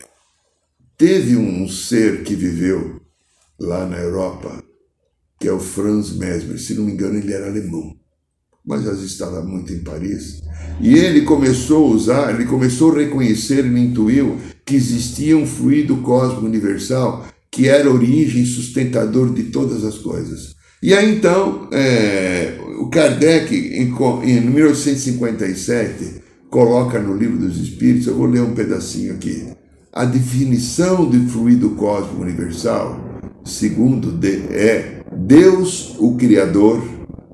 teve 0.97 1.35
um 1.35 1.67
ser 1.69 2.23
que 2.23 2.35
viveu 2.35 2.99
lá 3.59 3.85
na 3.85 3.97
Europa, 3.97 4.63
que 5.39 5.47
é 5.47 5.51
o 5.51 5.59
Franz 5.59 6.11
Mesmer, 6.11 6.59
se 6.59 6.73
não 6.73 6.85
me 6.85 6.93
engano 6.93 7.17
ele 7.17 7.33
era 7.33 7.47
alemão, 7.47 7.95
mas 8.65 8.83
já 8.83 8.93
estava 8.93 9.41
muito 9.43 9.71
em 9.71 9.83
Paris, 9.83 10.41
e 10.81 10.95
ele 10.95 11.21
começou 11.21 11.85
a 11.85 11.95
usar, 11.95 12.33
ele 12.33 12.45
começou 12.45 12.91
a 12.91 12.99
reconhecer, 12.99 13.59
ele 13.59 13.79
intuiu 13.79 14.37
que 14.65 14.75
existia 14.75 15.37
um 15.37 15.45
fluido 15.45 15.97
cósmico 15.97 16.45
universal 16.45 17.27
que 17.51 17.67
era 17.67 17.91
origem 17.91 18.45
sustentador 18.45 19.33
de 19.33 19.43
todas 19.43 19.83
as 19.83 19.97
coisas. 19.97 20.55
E 20.81 20.93
aí 20.93 21.15
então, 21.15 21.67
é, 21.71 22.57
o 22.79 22.89
Kardec, 22.89 23.53
em, 23.53 23.91
em 24.23 24.41
1857, 24.41 26.28
coloca 26.49 26.99
no 26.99 27.15
Livro 27.15 27.37
dos 27.37 27.57
Espíritos, 27.57 28.07
eu 28.07 28.15
vou 28.15 28.25
ler 28.25 28.41
um 28.41 28.53
pedacinho 28.53 29.13
aqui, 29.13 29.47
a 29.93 30.05
definição 30.05 31.09
de 31.09 31.19
fluido 31.27 31.71
cósmico 31.71 32.21
universal, 32.21 32.99
segundo 33.43 34.11
de, 34.11 34.37
é 34.49 35.03
Deus, 35.15 35.95
o 35.99 36.15
Criador, 36.15 36.83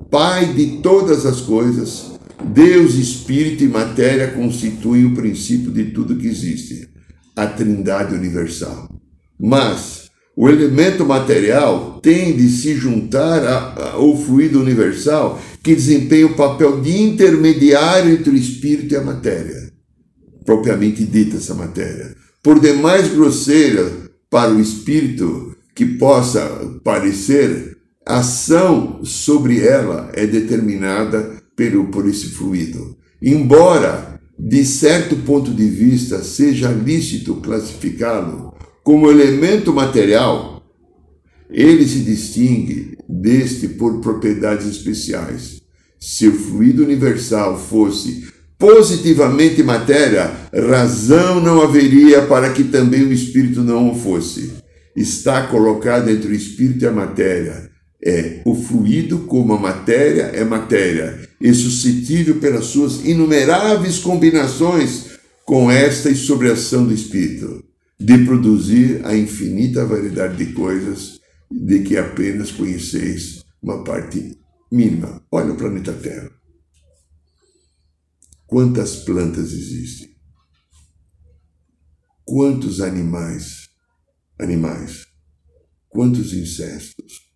Pai 0.10 0.53
de 0.53 0.77
todas 0.81 1.25
as 1.25 1.41
coisas, 1.41 2.12
Deus, 2.53 2.95
Espírito 2.95 3.63
e 3.63 3.67
matéria 3.67 4.31
constituem 4.31 5.05
o 5.05 5.15
princípio 5.15 5.72
de 5.72 5.86
tudo 5.86 6.15
que 6.15 6.27
existe 6.27 6.88
a 7.36 7.48
trindade 7.48 8.13
universal. 8.13 8.88
Mas 9.38 10.10
o 10.38 10.48
elemento 10.48 11.05
material 11.05 12.00
tem 12.01 12.36
de 12.36 12.48
se 12.50 12.75
juntar 12.75 13.75
ao 13.93 14.15
fluido 14.17 14.62
universal 14.62 15.39
que 15.65 15.74
desempenha 15.74 16.27
o 16.27 16.36
papel 16.36 16.79
de 16.79 16.95
intermediário 16.95 18.13
entre 18.13 18.29
o 18.29 18.36
espírito 18.36 18.93
e 18.93 18.98
a 18.98 19.01
matéria, 19.01 19.74
propriamente 20.45 21.03
dita 21.03 21.38
essa 21.38 21.55
matéria. 21.55 22.15
Por 22.43 22.60
demais 22.60 23.12
grosseira 23.12 23.91
para 24.29 24.53
o 24.53 24.62
espírito 24.62 25.57
que 25.74 25.84
possa 25.84 26.48
parecer, 26.84 27.77
a 28.05 28.19
ação 28.19 29.03
sobre 29.03 29.60
ela 29.60 30.12
é 30.13 30.27
determinada 30.27 31.36
pelo, 31.55 31.88
por 31.88 32.07
esse 32.07 32.27
fluido. 32.27 32.95
Embora 33.19 34.22
de 34.38 34.63
certo 34.63 35.15
ponto 35.15 35.50
de 35.50 35.67
vista, 35.67 36.24
seja 36.24 36.69
lícito 36.69 37.38
classificá-lo 37.38 38.53
como 38.84 39.10
elemento 39.10 39.74
material, 39.74 40.55
ele 41.50 41.88
se 41.88 42.00
distingue 42.00 42.98
deste 43.08 43.68
por 43.68 44.02
propriedades 44.02 44.68
especiais. 44.68 45.62
Se 46.00 46.28
o 46.28 46.34
fluido 46.34 46.84
universal 46.84 47.60
fosse 47.60 48.25
positivamente 48.58 49.62
matéria, 49.64 50.32
razão 50.54 51.42
não 51.42 51.62
haveria 51.62 52.24
para 52.24 52.52
que 52.52 52.64
também 52.64 53.04
o 53.04 53.14
espírito 53.14 53.62
não 53.62 53.92
o 53.92 53.96
fosse. 53.96 54.54
Está 54.96 55.48
colocado 55.48 56.10
entre 56.10 56.30
o 56.30 56.36
espírito 56.36 56.84
e 56.84 56.88
a 56.88 56.92
matéria. 56.92 57.70
É 58.04 58.42
o 58.46 58.54
fluido 58.54 59.20
como 59.20 59.54
a 59.54 59.60
matéria 59.60 60.24
é 60.34 60.44
matéria 60.44 61.20
e 61.42 61.54
suscetível 61.54 62.36
pelas 62.36 62.66
suas 62.66 63.04
inumeráveis 63.04 63.98
combinações 63.98 65.16
com 65.44 65.72
esta 65.72 66.10
e 66.10 66.16
sobre 66.16 66.50
a 66.50 66.54
ação 66.54 66.86
do 66.86 66.94
Espírito, 66.94 67.64
de 68.00 68.18
produzir 68.20 69.02
a 69.04 69.16
infinita 69.16 69.86
variedade 69.86 70.44
de 70.44 70.54
coisas 70.54 71.14
de 71.50 71.84
que 71.84 71.98
apenas 71.98 72.52
conheceis 72.52 73.44
uma 73.62 73.84
parte 73.84 74.40
mínima. 74.72 75.25
Olha 75.32 75.54
o 75.54 75.58
planeta 75.58 75.94
Terra. 75.94 76.32
Quantas 78.46 78.98
plantas 78.98 79.54
existem? 79.54 80.16
Quantos 82.24 82.82
animais? 82.82 83.70
Animais. 84.40 85.08
Quantos 85.90 86.34
insetos? 86.34 87.32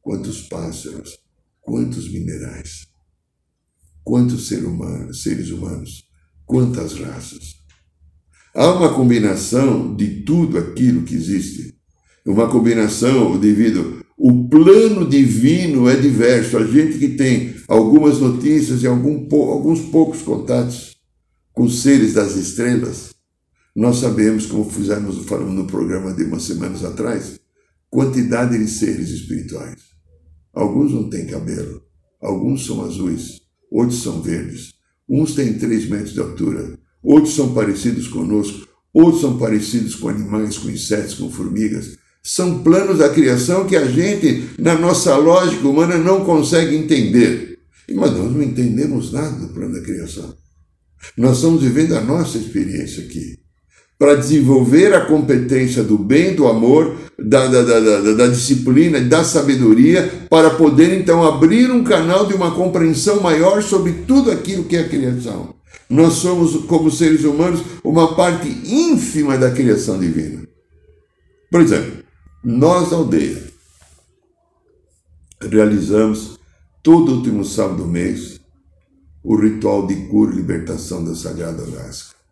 Quantos 0.00 0.42
pássaros? 0.42 1.18
Quantos 1.60 2.10
minerais? 2.10 2.92
quantos 4.04 4.48
ser 4.48 4.62
seres 5.12 5.50
humanos, 5.50 6.04
quantas 6.44 6.94
raças. 6.94 7.56
Há 8.54 8.70
uma 8.72 8.94
combinação 8.94 9.94
de 9.96 10.22
tudo 10.22 10.58
aquilo 10.58 11.04
que 11.04 11.14
existe. 11.14 11.74
Uma 12.24 12.48
combinação 12.48 13.38
devido. 13.38 14.04
O 14.16 14.48
plano 14.48 15.08
divino 15.08 15.88
é 15.88 15.96
diverso. 15.96 16.56
A 16.56 16.64
gente 16.66 16.98
que 16.98 17.08
tem 17.08 17.54
algumas 17.66 18.18
notícias 18.20 18.82
e 18.82 18.86
algum, 18.86 19.26
alguns 19.50 19.80
poucos 19.80 20.22
contatos 20.22 20.96
com 21.52 21.68
seres 21.68 22.14
das 22.14 22.36
estrelas, 22.36 23.12
Nós 23.74 23.96
sabemos, 23.96 24.44
como 24.44 24.68
fizemos 24.68 25.24
falamos 25.24 25.54
no 25.54 25.66
programa 25.66 26.12
de 26.12 26.24
umas 26.24 26.42
semanas 26.42 26.84
atrás, 26.84 27.40
quantidade 27.88 28.58
de 28.58 28.68
seres 28.68 29.08
espirituais. 29.08 29.80
Alguns 30.52 30.92
não 30.92 31.08
têm 31.08 31.26
cabelo, 31.26 31.82
alguns 32.20 32.66
são 32.66 32.84
azuis, 32.84 33.40
outros 33.70 34.02
são 34.02 34.20
verdes, 34.20 34.74
uns 35.08 35.34
têm 35.34 35.58
três 35.58 35.88
metros 35.88 36.12
de 36.12 36.20
altura, 36.20 36.78
outros 37.02 37.34
são 37.34 37.54
parecidos 37.54 38.08
conosco, 38.08 38.68
outros 38.92 39.22
são 39.22 39.38
parecidos 39.38 39.94
com 39.94 40.10
animais, 40.10 40.58
com 40.58 40.68
insetos, 40.68 41.14
com 41.14 41.30
formigas. 41.30 41.96
São 42.22 42.62
planos 42.62 42.98
da 42.98 43.08
criação 43.08 43.66
que 43.66 43.76
a 43.76 43.84
gente, 43.84 44.50
na 44.58 44.78
nossa 44.78 45.16
lógica 45.16 45.66
humana, 45.66 45.98
não 45.98 46.24
consegue 46.24 46.76
entender. 46.76 47.58
Mas 47.92 48.12
nós 48.12 48.30
não 48.30 48.42
entendemos 48.42 49.12
nada 49.12 49.30
do 49.36 49.52
plano 49.52 49.74
da 49.74 49.80
criação. 49.80 50.34
Nós 51.16 51.36
estamos 51.36 51.62
vivendo 51.62 51.96
a 51.96 52.00
nossa 52.00 52.38
experiência 52.38 53.04
aqui 53.04 53.42
para 53.98 54.16
desenvolver 54.16 54.92
a 54.94 55.02
competência 55.02 55.80
do 55.80 55.96
bem, 55.96 56.34
do 56.34 56.48
amor, 56.48 56.96
da, 57.16 57.46
da, 57.46 57.62
da, 57.62 58.00
da, 58.14 58.26
disciplina, 58.26 59.00
da 59.00 59.22
sabedoria, 59.22 60.10
para 60.28 60.50
poder 60.50 60.98
então 60.98 61.22
abrir 61.22 61.70
um 61.70 61.84
canal 61.84 62.26
de 62.26 62.34
uma 62.34 62.52
compreensão 62.52 63.20
maior 63.20 63.62
sobre 63.62 63.92
tudo 64.04 64.32
aquilo 64.32 64.64
que 64.64 64.76
é 64.76 64.80
a 64.80 64.88
criação. 64.88 65.54
Nós 65.88 66.14
somos, 66.14 66.64
como 66.64 66.90
seres 66.90 67.22
humanos, 67.22 67.60
uma 67.84 68.16
parte 68.16 68.48
ínfima 68.64 69.38
da 69.38 69.52
criação 69.52 70.00
divina. 70.00 70.42
Por 71.48 71.60
exemplo, 71.60 72.01
nós, 72.44 72.92
aldeia, 72.92 73.42
realizamos 75.40 76.38
todo 76.82 77.16
último 77.16 77.44
sábado 77.44 77.84
do 77.84 77.86
mês 77.86 78.40
o 79.22 79.36
ritual 79.36 79.86
de 79.86 80.08
cura 80.08 80.32
e 80.32 80.36
libertação 80.36 81.04
da 81.04 81.14
Sagrada 81.14 81.62
Ayahuasca 81.62 82.22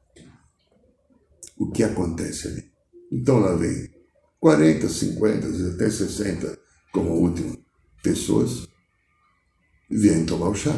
o 1.61 1.71
que 1.71 1.85
acontece 1.85 2.49
ali. 2.49 2.64
Então 3.12 3.38
lá 3.38 3.55
vem 3.55 3.90
40, 4.40 4.88
50, 4.88 5.75
até 5.75 5.90
60, 5.90 6.59
como 6.90 7.11
último, 7.11 7.59
pessoas 8.02 8.67
vêm 9.90 10.25
tomar 10.25 10.49
o 10.49 10.55
chá. 10.55 10.75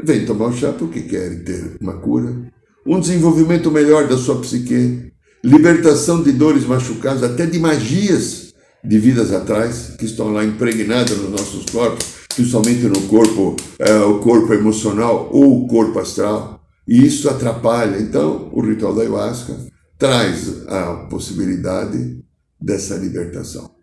Vêm 0.00 0.24
tomar 0.24 0.46
o 0.46 0.52
chá 0.52 0.72
porque 0.72 1.02
querem 1.02 1.42
ter 1.42 1.76
uma 1.80 1.98
cura, 1.98 2.52
um 2.86 3.00
desenvolvimento 3.00 3.70
melhor 3.70 4.06
da 4.06 4.16
sua 4.16 4.40
psique, 4.40 5.12
libertação 5.42 6.22
de 6.22 6.30
dores 6.30 6.64
machucadas, 6.64 7.24
até 7.24 7.44
de 7.44 7.58
magias 7.58 8.45
de 8.84 8.98
vidas 8.98 9.32
atrás, 9.32 9.94
que 9.98 10.04
estão 10.04 10.32
lá 10.32 10.44
impregnadas 10.44 11.18
nos 11.18 11.30
nossos 11.30 11.66
corpos, 11.66 12.06
principalmente 12.34 12.82
no 12.82 13.00
corpo, 13.08 13.56
é, 13.78 13.96
o 13.98 14.20
corpo 14.20 14.52
emocional 14.52 15.28
ou 15.32 15.64
o 15.64 15.66
corpo 15.68 15.98
astral. 15.98 16.62
E 16.86 17.04
isso 17.04 17.28
atrapalha. 17.28 17.98
Então, 17.98 18.48
o 18.52 18.60
ritual 18.60 18.94
da 18.94 19.02
ayahuasca 19.02 19.56
traz 19.98 20.66
a 20.68 21.06
possibilidade 21.10 22.22
dessa 22.60 22.96
libertação. 22.96 23.74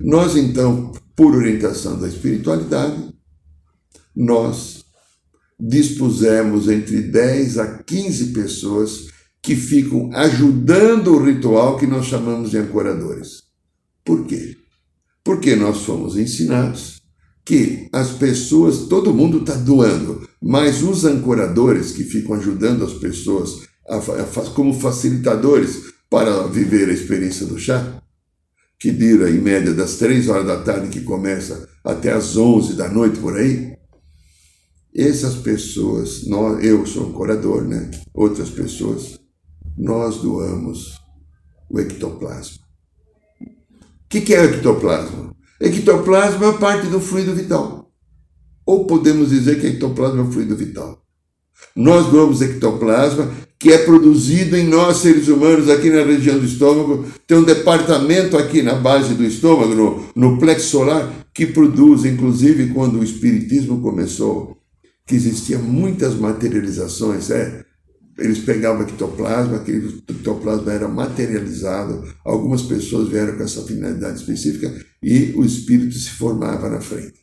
Nós, 0.00 0.36
então, 0.36 0.92
por 1.16 1.34
orientação 1.34 1.98
da 1.98 2.06
espiritualidade, 2.06 3.14
nós 4.14 4.84
dispusemos 5.58 6.68
entre 6.68 7.02
10 7.02 7.58
a 7.58 7.78
15 7.82 8.26
pessoas 8.26 9.08
que 9.42 9.56
ficam 9.56 10.10
ajudando 10.12 11.14
o 11.14 11.24
ritual 11.24 11.76
que 11.76 11.86
nós 11.86 12.06
chamamos 12.06 12.50
de 12.50 12.58
ancoradores. 12.58 13.47
Por 14.08 14.24
quê? 14.24 14.56
Porque 15.22 15.54
nós 15.54 15.82
fomos 15.82 16.16
ensinados 16.16 17.02
que 17.44 17.90
as 17.92 18.12
pessoas, 18.12 18.86
todo 18.88 19.12
mundo 19.12 19.40
está 19.40 19.52
doando, 19.52 20.26
mas 20.42 20.82
os 20.82 21.04
ancoradores 21.04 21.92
que 21.92 22.04
ficam 22.04 22.34
ajudando 22.34 22.86
as 22.86 22.94
pessoas 22.94 23.68
como 24.54 24.72
facilitadores 24.72 25.92
para 26.08 26.46
viver 26.46 26.88
a 26.88 26.92
experiência 26.94 27.44
do 27.44 27.58
chá, 27.58 28.02
que 28.78 28.90
dura 28.90 29.30
em 29.30 29.42
média 29.42 29.74
das 29.74 29.96
três 29.96 30.26
horas 30.26 30.46
da 30.46 30.62
tarde 30.62 30.88
que 30.88 31.02
começa 31.02 31.68
até 31.84 32.10
as 32.10 32.34
onze 32.34 32.76
da 32.76 32.88
noite 32.88 33.18
por 33.18 33.36
aí. 33.36 33.76
Essas 34.94 35.34
pessoas, 35.34 36.26
nós, 36.26 36.64
eu 36.64 36.86
sou 36.86 37.12
curador, 37.12 37.62
né? 37.68 37.90
Outras 38.14 38.48
pessoas, 38.48 39.20
nós 39.76 40.16
doamos 40.16 40.98
o 41.68 41.78
ectoplasma. 41.78 42.67
O 44.08 44.10
que, 44.10 44.22
que 44.22 44.34
é 44.34 44.40
o 44.40 44.44
ectoplasma? 44.46 45.36
Ectoplasma 45.60 46.46
é 46.46 46.52
parte 46.52 46.86
do 46.86 46.98
fluido 46.98 47.34
vital. 47.34 47.92
Ou 48.64 48.86
podemos 48.86 49.28
dizer 49.28 49.60
que 49.60 49.66
ectoplasma 49.66 50.20
é 50.20 50.22
o 50.22 50.32
fluido 50.32 50.56
vital. 50.56 51.02
Nós 51.76 52.06
doamos 52.06 52.40
ectoplasma 52.40 53.30
que 53.58 53.70
é 53.70 53.76
produzido 53.76 54.56
em 54.56 54.66
nós, 54.66 54.96
seres 54.96 55.28
humanos, 55.28 55.68
aqui 55.68 55.90
na 55.90 56.04
região 56.04 56.38
do 56.38 56.46
estômago. 56.46 57.04
Tem 57.26 57.36
um 57.36 57.42
departamento 57.42 58.38
aqui 58.38 58.62
na 58.62 58.76
base 58.76 59.12
do 59.12 59.24
estômago, 59.24 59.74
no, 59.74 60.04
no 60.16 60.38
plexo 60.38 60.70
solar, 60.70 61.12
que 61.34 61.44
produz, 61.44 62.06
inclusive, 62.06 62.72
quando 62.72 63.00
o 63.00 63.04
Espiritismo 63.04 63.82
começou, 63.82 64.56
que 65.06 65.14
existiam 65.14 65.60
muitas 65.60 66.14
materializações, 66.14 67.30
é, 67.30 67.62
eles 68.18 68.40
pegavam 68.40 68.82
ectoplasma, 68.82 69.56
aquele 69.56 70.02
ectoplasma 70.08 70.72
era 70.72 70.88
materializado, 70.88 72.04
algumas 72.24 72.62
pessoas 72.62 73.08
vieram 73.08 73.36
com 73.36 73.44
essa 73.44 73.62
finalidade 73.62 74.18
específica 74.18 74.74
e 75.02 75.32
o 75.36 75.44
espírito 75.44 75.94
se 75.94 76.10
formava 76.10 76.68
na 76.68 76.80
frente. 76.80 77.18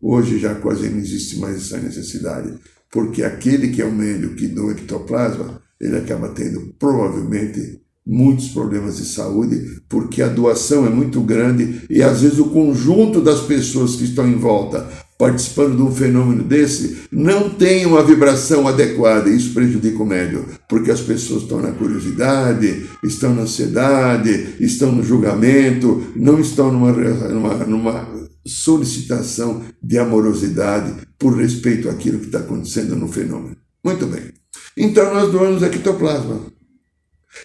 Hoje 0.00 0.38
já 0.38 0.54
quase 0.54 0.88
não 0.88 0.98
existe 0.98 1.38
mais 1.38 1.56
essa 1.56 1.78
necessidade 1.78 2.58
porque 2.90 3.22
aquele 3.22 3.68
que 3.68 3.82
é 3.82 3.84
o 3.84 3.92
médio 3.92 4.34
que 4.34 4.46
doa 4.46 4.72
ectoplasma, 4.72 5.60
ele 5.80 5.96
acaba 5.96 6.28
tendo 6.30 6.74
provavelmente 6.78 7.80
muitos 8.06 8.48
problemas 8.48 8.96
de 8.96 9.04
saúde, 9.04 9.82
porque 9.88 10.22
a 10.22 10.28
doação 10.28 10.86
é 10.86 10.90
muito 10.90 11.20
grande 11.20 11.82
e 11.90 12.02
às 12.02 12.22
vezes 12.22 12.38
o 12.38 12.48
conjunto 12.48 13.20
das 13.20 13.42
pessoas 13.42 13.96
que 13.96 14.04
estão 14.04 14.26
em 14.26 14.36
volta 14.36 14.88
participando 15.18 15.76
de 15.76 15.82
um 15.82 15.92
fenômeno 15.92 16.44
desse 16.44 17.08
não 17.10 17.50
tem 17.50 17.84
uma 17.84 18.04
vibração 18.04 18.68
adequada, 18.68 19.28
isso 19.28 19.52
prejudica 19.52 20.00
o 20.00 20.06
médio, 20.06 20.46
porque 20.68 20.92
as 20.92 21.00
pessoas 21.00 21.42
estão 21.42 21.60
na 21.60 21.72
curiosidade, 21.72 22.88
estão 23.02 23.34
na 23.34 23.42
ansiedade, 23.42 24.54
estão 24.60 24.92
no 24.92 25.02
julgamento, 25.02 26.06
não 26.14 26.38
estão 26.38 26.72
numa, 26.72 26.92
numa, 26.92 27.54
numa 27.64 28.28
solicitação 28.46 29.64
de 29.82 29.98
amorosidade 29.98 30.94
por 31.18 31.36
respeito 31.36 31.90
àquilo 31.90 32.20
que 32.20 32.26
está 32.26 32.38
acontecendo 32.38 32.94
no 32.94 33.08
fenômeno. 33.08 33.56
Muito 33.84 34.06
bem. 34.06 34.32
Então 34.76 35.12
nós 35.12 35.32
doamos 35.32 35.64
ectoplasma. 35.64 36.46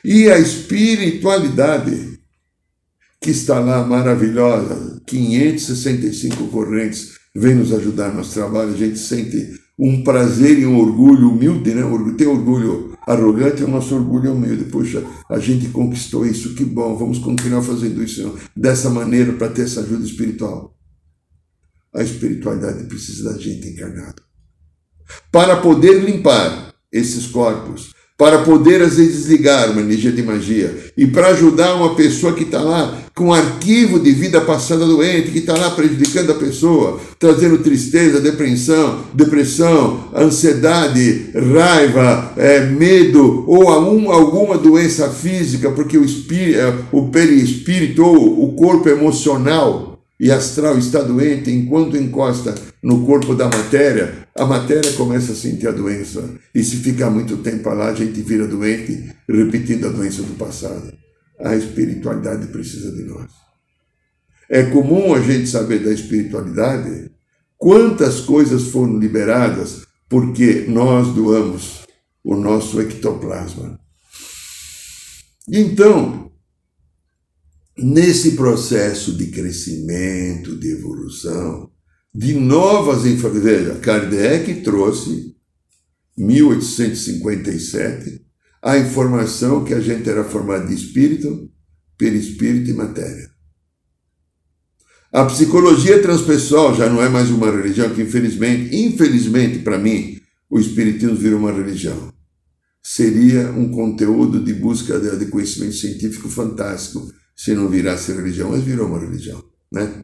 E 0.06 0.30
a 0.30 0.38
espiritualidade, 0.38 2.20
que 3.20 3.32
está 3.32 3.60
lá 3.60 3.86
maravilhosa, 3.86 5.02
565 5.08 6.48
correntes, 6.48 7.23
vem 7.36 7.56
nos 7.56 7.74
ajudar 7.74 8.10
no 8.10 8.18
nosso 8.18 8.34
trabalho, 8.34 8.74
a 8.74 8.78
gente 8.78 9.00
sente 9.00 9.60
um 9.78 10.04
prazer 10.04 10.60
e 10.60 10.66
um 10.66 10.80
orgulho 10.80 11.32
humilde, 11.32 11.74
né? 11.74 11.82
Tem 12.18 12.28
orgulho 12.28 12.96
arrogante, 13.08 13.64
o 13.64 13.68
nosso 13.68 13.96
orgulho 13.96 14.30
é 14.30 14.32
humilde. 14.32 14.66
Puxa, 14.66 15.04
a 15.30 15.40
gente 15.40 15.70
conquistou 15.70 16.26
isso, 16.26 16.54
que 16.54 16.64
bom, 16.64 16.96
vamos 16.96 17.18
continuar 17.20 17.64
fazendo 17.64 18.04
isso 18.04 18.38
dessa 18.56 18.90
maneira 18.90 19.34
para 19.34 19.50
ter 19.50 19.64
essa 19.64 19.82
ajuda 19.82 20.06
espiritual. 20.06 20.78
A 21.94 22.04
espiritualidade 22.04 22.86
precisa 22.86 23.32
da 23.32 23.40
gente 23.40 23.68
encarnado. 23.68 24.22
Para 25.32 25.58
poder 25.58 26.04
limpar 26.04 26.74
esses 26.92 27.28
corpos, 27.28 27.94
para 28.18 28.40
poder 28.40 28.82
às 28.82 28.98
vezes 28.98 29.16
desligar 29.16 29.72
uma 29.72 29.82
energia 29.82 30.12
de 30.12 30.22
magia 30.22 30.76
e 30.96 31.08
para 31.08 31.30
ajudar 31.30 31.74
uma 31.76 31.96
pessoa 31.96 32.34
que 32.34 32.44
está 32.44 32.62
lá 32.62 33.00
com 33.16 33.26
um 33.26 33.34
arquivo 33.34 34.00
de 34.00 34.12
vida 34.12 34.40
passada 34.42 34.86
doente, 34.86 35.32
que 35.32 35.40
está 35.40 35.54
lá 35.58 35.72
prejudicando 35.72 36.32
a 36.32 36.36
pessoa, 36.36 37.00
trazendo 37.20 37.58
tristeza, 37.60 38.20
depressão, 38.20 39.02
depressão, 39.14 40.10
ansiedade, 40.16 41.28
raiva, 41.34 42.34
é, 42.38 42.62
medo 42.62 43.44
ou 43.48 43.70
algum, 43.70 44.12
alguma 44.12 44.58
doença 44.58 45.10
física, 45.10 45.72
porque 45.72 45.98
o, 45.98 46.06
espírito, 46.06 46.60
é, 46.60 46.74
o 46.92 47.10
perispírito 47.10 48.04
ou 48.04 48.46
o 48.46 48.54
corpo 48.54 48.90
emocional 48.90 50.00
e 50.20 50.32
astral 50.32 50.78
está 50.78 51.02
doente, 51.02 51.52
enquanto 51.52 51.98
encosta 51.98 52.56
no 52.82 53.06
corpo 53.06 53.36
da 53.36 53.46
matéria, 53.46 54.23
a 54.36 54.46
matéria 54.46 54.92
começa 54.94 55.34
a 55.34 55.36
sentir 55.36 55.68
a 55.68 55.72
doença. 55.72 56.28
E 56.54 56.64
se 56.64 56.78
ficar 56.78 57.10
muito 57.10 57.38
tempo 57.38 57.70
lá, 57.70 57.90
a 57.90 57.96
gente 57.96 58.22
vira 58.22 58.48
doente, 58.48 59.14
repetindo 59.28 59.88
a 59.88 59.92
doença 59.92 60.24
do 60.24 60.36
passado. 60.36 60.94
A 61.40 61.56
espiritualidade 61.56 62.48
precisa 62.48 62.92
de 62.92 63.04
nós. 63.04 63.32
É 64.50 64.64
comum 64.64 65.14
a 65.14 65.22
gente 65.22 65.48
saber 65.48 65.84
da 65.84 65.92
espiritualidade 65.92 67.12
quantas 67.58 68.22
coisas 68.22 68.64
foram 68.64 69.00
liberadas 69.00 69.86
porque 70.10 70.66
nós 70.68 71.14
doamos 71.14 71.84
o 72.24 72.36
nosso 72.36 72.80
ectoplasma. 72.82 73.80
Então, 75.50 76.32
nesse 77.78 78.32
processo 78.32 79.16
de 79.18 79.28
crescimento, 79.28 80.58
de 80.58 80.72
evolução, 80.72 81.73
de 82.14 82.34
novas 82.34 83.06
informações. 83.06 83.44
Veja, 83.44 83.76
Kardec 83.76 84.62
trouxe, 84.62 85.34
1857, 86.18 88.22
a 88.62 88.78
informação 88.78 89.64
que 89.64 89.74
a 89.74 89.80
gente 89.80 90.10
era 90.10 90.24
formado 90.24 90.68
de 90.68 90.76
espírito, 90.76 91.50
perispírito 91.98 92.70
e 92.70 92.74
matéria. 92.74 93.32
A 95.12 95.26
psicologia 95.26 96.02
transpessoal 96.02 96.76
já 96.76 96.90
não 96.90 97.02
é 97.02 97.10
mais 97.10 97.30
uma 97.30 97.52
religião 97.52 97.94
que, 97.94 98.02
infelizmente, 98.02 98.76
infelizmente 98.76 99.60
para 99.60 99.78
mim, 99.78 100.20
o 100.50 100.60
espiritismo 100.60 101.16
virou 101.16 101.40
uma 101.40 101.52
religião. 101.52 102.12
Seria 102.82 103.52
um 103.52 103.70
conteúdo 103.70 104.44
de 104.44 104.54
busca 104.54 105.00
de 105.00 105.26
conhecimento 105.28 105.76
científico 105.76 106.30
fantástico 106.30 107.12
se 107.36 107.54
não 107.54 107.70
virasse 107.70 108.12
religião, 108.12 108.52
mas 108.52 108.64
virou 108.64 108.88
uma 108.88 109.00
religião, 109.00 109.44
né? 109.72 110.04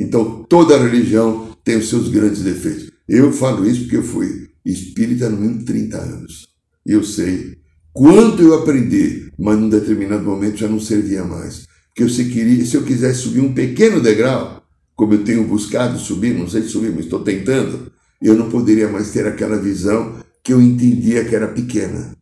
Então, 0.00 0.46
toda 0.48 0.78
religião 0.78 1.54
tem 1.62 1.76
os 1.76 1.90
seus 1.90 2.08
grandes 2.08 2.42
defeitos. 2.42 2.90
Eu 3.06 3.30
falo 3.30 3.68
isso 3.68 3.82
porque 3.82 3.98
eu 3.98 4.02
fui 4.02 4.48
espírita 4.64 5.28
no 5.28 5.36
mínimo 5.36 5.64
30 5.66 5.98
anos. 5.98 6.48
Eu 6.86 7.04
sei 7.04 7.58
quanto 7.92 8.42
eu 8.42 8.54
aprendi, 8.54 9.30
mas 9.38 9.58
num 9.58 9.68
determinado 9.68 10.24
momento 10.24 10.56
já 10.56 10.68
não 10.68 10.80
servia 10.80 11.22
mais. 11.22 11.66
Porque 11.88 12.10
se, 12.10 12.24
queria, 12.30 12.64
se 12.64 12.76
eu 12.76 12.82
quisesse 12.82 13.20
subir 13.20 13.40
um 13.40 13.52
pequeno 13.52 14.00
degrau, 14.00 14.62
como 14.96 15.12
eu 15.12 15.22
tenho 15.22 15.44
buscado 15.46 15.98
subir, 15.98 16.34
não 16.34 16.48
sei 16.48 16.62
se 16.62 16.70
subir, 16.70 16.90
mas 16.90 17.04
estou 17.04 17.22
tentando, 17.22 17.92
eu 18.22 18.34
não 18.34 18.48
poderia 18.48 18.88
mais 18.88 19.10
ter 19.10 19.26
aquela 19.26 19.58
visão 19.58 20.14
que 20.42 20.52
eu 20.52 20.62
entendia 20.62 21.26
que 21.26 21.36
era 21.36 21.48
pequena. 21.48 22.16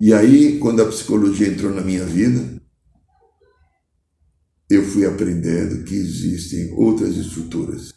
E 0.00 0.14
aí, 0.14 0.58
quando 0.58 0.80
a 0.80 0.86
psicologia 0.86 1.48
entrou 1.48 1.74
na 1.74 1.82
minha 1.82 2.06
vida, 2.06 2.61
eu 4.74 4.84
fui 4.84 5.04
aprendendo 5.06 5.84
que 5.84 5.94
existem 5.94 6.72
outras 6.72 7.16
estruturas. 7.16 7.92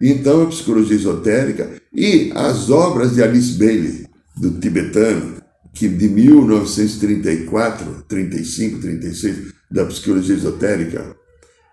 Então, 0.00 0.42
a 0.42 0.46
psicologia 0.46 0.96
esotérica 0.96 1.80
e 1.92 2.32
as 2.34 2.70
obras 2.70 3.14
de 3.14 3.22
Alice 3.22 3.52
Bailey, 3.58 4.06
do 4.36 4.58
tibetano, 4.58 5.40
que 5.72 5.88
de 5.88 6.08
1934, 6.08 8.04
35, 8.08 8.80
36, 8.80 9.52
da 9.70 9.84
psicologia 9.86 10.34
esotérica, 10.34 11.16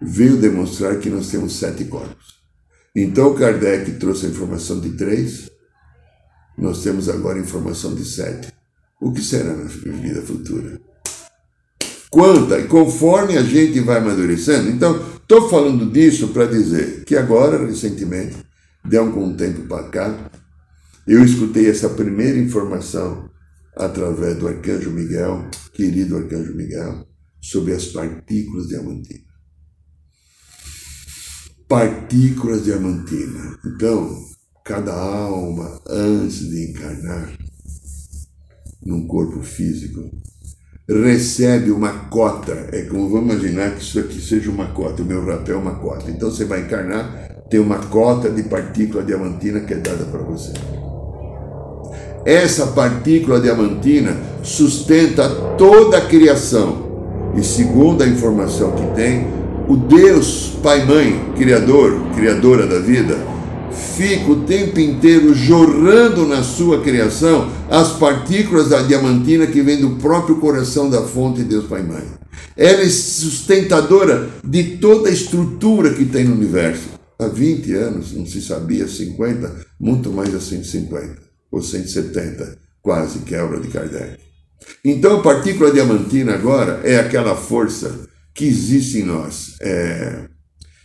veio 0.02 0.38
demonstrar 0.38 1.00
que 1.00 1.10
nós 1.10 1.30
temos 1.30 1.58
sete 1.58 1.86
corpos. 1.86 2.40
Então, 2.96 3.36
Kardec 3.36 3.94
trouxe 3.94 4.26
a 4.26 4.30
informação 4.30 4.80
de 4.80 4.92
três, 4.92 5.50
nós 6.58 6.84
temos 6.84 7.10
agora 7.10 7.38
a 7.38 7.42
informação 7.42 7.94
de 7.96 8.06
sete. 8.06 8.54
O 9.02 9.12
que 9.12 9.22
será 9.22 9.56
na 9.56 9.66
vida 9.66 10.22
futura? 10.22 10.80
Quanta, 12.10 12.60
e 12.60 12.68
conforme 12.68 13.38
a 13.38 13.44
gente 13.44 13.80
vai 13.80 13.98
amadurecendo. 13.98 14.70
Então, 14.70 15.00
estou 15.18 15.50
falando 15.50 15.90
disso 15.92 16.30
para 16.30 16.46
dizer 16.46 17.04
que 17.06 17.16
agora, 17.16 17.66
recentemente, 17.66 18.38
de 18.84 18.98
algum 18.98 19.36
tempo 19.36 19.68
para 19.68 19.90
cá, 19.90 20.32
eu 21.08 21.24
escutei 21.24 21.70
essa 21.70 21.90
primeira 21.90 22.38
informação 22.38 23.30
através 23.76 24.38
do 24.38 24.48
Arcanjo 24.48 24.92
Miguel, 24.92 25.50
querido 25.74 26.18
Arcanjo 26.18 26.56
Miguel, 26.56 27.08
sobre 27.42 27.74
as 27.74 27.86
partículas 27.88 28.68
diamantinas. 28.68 29.30
Partículas 31.68 32.64
diamantinas. 32.64 33.58
Então, 33.66 34.16
cada 34.66 34.94
alma, 34.94 35.80
antes 35.88 36.50
de 36.50 36.72
encarnar 36.72 37.38
num 38.84 39.08
corpo 39.08 39.42
físico, 39.42 40.10
recebe 40.90 41.72
uma 41.72 41.90
cota. 42.10 42.68
É 42.72 42.82
como 42.82 43.10
vamos 43.10 43.34
imaginar 43.34 43.72
que 43.72 43.82
isso 43.82 44.00
aqui 44.00 44.20
seja 44.20 44.50
uma 44.50 44.68
cota, 44.68 45.04
o 45.04 45.06
meu 45.06 45.24
rapé 45.24 45.52
é 45.52 45.56
uma 45.56 45.76
cota. 45.76 46.10
Então 46.10 46.32
você 46.32 46.46
vai 46.46 46.62
encarnar, 46.62 47.30
tem 47.50 47.60
uma 47.60 47.78
cota 47.78 48.30
de 48.30 48.44
partícula 48.44 49.04
diamantina 49.04 49.60
que 49.60 49.74
é 49.74 49.78
dada 49.78 50.06
para 50.06 50.22
você. 50.22 50.52
Essa 52.26 52.68
partícula 52.68 53.40
diamantina 53.40 54.18
sustenta 54.44 55.30
toda 55.58 55.98
a 55.98 56.06
criação. 56.06 56.90
E 57.36 57.44
segundo 57.44 58.04
a 58.04 58.08
informação 58.08 58.72
que 58.72 58.86
tem, 58.96 59.28
o 59.68 59.78
Deus 59.78 60.58
Pai 60.64 60.86
Mãe, 60.86 61.34
Criador, 61.38 62.02
Criadora 62.16 62.66
da 62.66 62.80
vida, 62.80 63.16
fica 63.72 64.32
o 64.32 64.44
tempo 64.44 64.80
inteiro 64.80 65.34
jorrando 65.34 66.26
na 66.26 66.44
sua 66.44 66.82
criação 66.82 67.52
as 67.70 67.94
partículas 67.94 68.70
da 68.70 68.82
diamantina 68.82 69.48
que 69.48 69.62
vem 69.62 69.80
do 69.80 69.92
próprio 69.98 70.38
coração 70.38 70.90
da 70.90 71.02
fonte 71.02 71.44
Deus 71.44 71.66
Pai 71.66 71.84
Mãe. 71.84 72.04
Ela 72.56 72.82
é 72.82 72.90
sustentadora 72.90 74.30
de 74.44 74.78
toda 74.78 75.10
a 75.10 75.14
estrutura 75.14 75.94
que 75.94 76.06
tem 76.06 76.26
no 76.26 76.36
universo. 76.36 76.90
Há 77.18 77.28
20 77.28 77.74
anos 77.74 78.14
não 78.14 78.26
se 78.26 78.42
sabia, 78.42 78.88
50, 78.88 79.66
muito 79.80 80.12
mais 80.12 80.34
a 80.34 80.40
150 80.40 81.30
ou 81.52 81.62
170, 81.62 82.58
quase, 82.82 83.20
que 83.20 83.36
a 83.36 83.44
obra 83.44 83.60
de 83.60 83.68
Kardec. 83.68 84.18
Então 84.84 85.20
a 85.20 85.24
partícula 85.24 85.72
diamantina 85.72 86.34
agora 86.34 86.82
é 86.84 86.98
aquela 86.98 87.36
força 87.36 88.08
que 88.34 88.46
existe 88.46 89.00
em 89.00 89.04
nós. 89.04 89.56
É, 89.62 90.30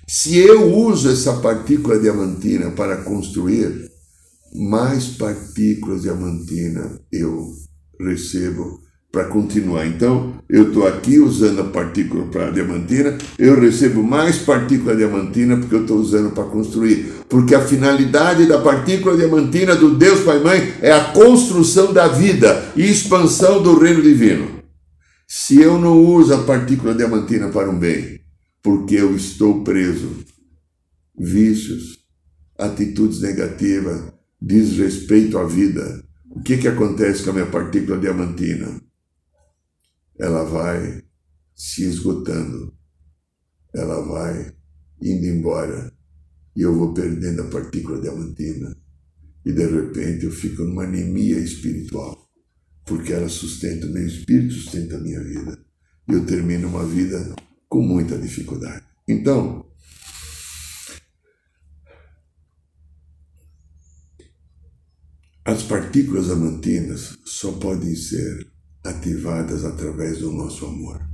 se 0.06 0.36
eu 0.36 0.72
uso 0.72 1.10
essa 1.10 1.34
partícula 1.34 1.98
diamantina 1.98 2.70
para 2.70 2.98
construir, 2.98 3.90
mais 4.54 5.08
partículas 5.08 6.02
diamantina 6.02 7.00
eu 7.10 7.52
recebo 8.00 8.84
para 9.10 9.24
continuar. 9.24 9.86
Então, 9.86 10.34
eu 10.48 10.68
estou 10.68 10.86
aqui 10.86 11.20
usando 11.20 11.60
a 11.60 11.64
partícula 11.64 12.26
para 12.26 12.50
diamantina, 12.50 13.16
eu 13.38 13.58
recebo 13.58 14.02
mais 14.02 14.38
partícula 14.38 14.96
diamantina 14.96 15.56
porque 15.56 15.74
eu 15.74 15.82
estou 15.82 15.98
usando 15.98 16.32
para 16.32 16.44
construir. 16.44 17.12
Porque 17.28 17.54
a 17.54 17.60
finalidade 17.60 18.46
da 18.46 18.60
partícula 18.60 19.16
diamantina 19.16 19.76
do 19.76 19.94
Deus 19.94 20.20
Pai 20.20 20.40
Mãe 20.40 20.74
é 20.82 20.92
a 20.92 21.12
construção 21.12 21.92
da 21.92 22.08
vida 22.08 22.72
e 22.76 22.90
expansão 22.90 23.62
do 23.62 23.78
reino 23.78 24.02
divino. 24.02 24.48
Se 25.26 25.60
eu 25.60 25.78
não 25.78 26.04
uso 26.04 26.34
a 26.34 26.42
partícula 26.42 26.94
diamantina 26.94 27.48
para 27.48 27.70
um 27.70 27.78
bem, 27.78 28.20
porque 28.64 28.94
eu 28.94 29.14
estou 29.14 29.62
preso. 29.62 30.24
Vícios, 31.16 32.02
atitudes 32.58 33.20
negativas, 33.20 34.10
desrespeito 34.40 35.36
à 35.36 35.46
vida. 35.46 36.02
O 36.30 36.40
que, 36.42 36.56
que 36.56 36.66
acontece 36.66 37.22
com 37.22 37.30
a 37.30 37.32
minha 37.34 37.50
partícula 37.50 37.98
diamantina? 37.98 38.80
Ela 40.18 40.44
vai 40.44 41.04
se 41.54 41.84
esgotando, 41.84 42.74
ela 43.72 44.00
vai 44.00 44.56
indo 45.00 45.26
embora 45.26 45.92
e 46.56 46.62
eu 46.62 46.74
vou 46.74 46.94
perdendo 46.94 47.42
a 47.42 47.50
partícula 47.50 48.00
diamantina. 48.00 48.74
E 49.44 49.52
de 49.52 49.66
repente 49.66 50.24
eu 50.24 50.32
fico 50.32 50.62
numa 50.64 50.84
anemia 50.84 51.38
espiritual, 51.38 52.28
porque 52.86 53.12
ela 53.12 53.28
sustenta 53.28 53.86
o 53.86 53.92
meu 53.92 54.06
espírito, 54.06 54.54
sustenta 54.54 54.96
a 54.96 55.00
minha 55.00 55.22
vida. 55.22 55.62
E 56.08 56.12
eu 56.14 56.24
termino 56.24 56.68
uma 56.68 56.84
vida 56.84 57.34
com 57.74 57.82
muita 57.82 58.16
dificuldade. 58.16 58.84
Então, 59.08 59.66
as 65.44 65.64
partículas 65.64 66.30
amantinas 66.30 67.18
só 67.24 67.50
podem 67.50 67.96
ser 67.96 68.46
ativadas 68.84 69.64
através 69.64 70.20
do 70.20 70.30
nosso 70.30 70.64
amor. 70.66 71.04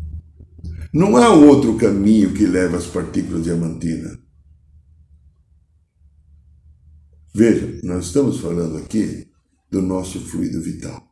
Não 0.92 1.16
há 1.16 1.30
outro 1.30 1.78
caminho 1.78 2.34
que 2.34 2.44
leva 2.44 2.76
as 2.76 2.86
partículas 2.86 3.44
diamantinas. 3.44 4.18
Veja, 7.34 7.80
nós 7.82 8.04
estamos 8.04 8.38
falando 8.38 8.76
aqui 8.76 9.30
do 9.70 9.80
nosso 9.80 10.20
fluido 10.20 10.60
vital. 10.60 11.08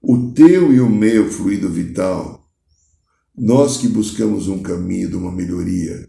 O 0.00 0.32
teu 0.32 0.72
e 0.72 0.80
o 0.80 0.88
meu 0.88 1.30
fluido 1.30 1.68
vital 1.68 2.41
nós 3.36 3.78
que 3.78 3.88
buscamos 3.88 4.46
um 4.46 4.62
caminho 4.62 5.08
de 5.08 5.16
uma 5.16 5.32
melhoria, 5.32 6.06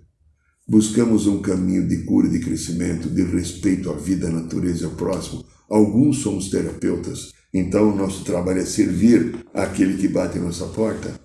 buscamos 0.67 1.25
um 1.25 1.41
caminho 1.41 1.87
de 1.87 2.03
cura, 2.03 2.27
de 2.27 2.39
crescimento, 2.39 3.09
de 3.09 3.23
respeito 3.23 3.89
à 3.89 3.93
vida, 3.93 4.27
à 4.27 4.29
natureza 4.29 4.87
ao 4.87 4.91
próximo. 4.95 5.45
Alguns 5.69 6.17
somos 6.17 6.49
terapeutas, 6.49 7.31
então 7.53 7.93
o 7.93 7.95
nosso 7.95 8.25
trabalho 8.25 8.59
é 8.59 8.65
servir 8.65 9.37
àquele 9.53 9.97
que 9.97 10.09
bate 10.09 10.37
em 10.37 10.41
nossa 10.41 10.65
porta. 10.67 11.17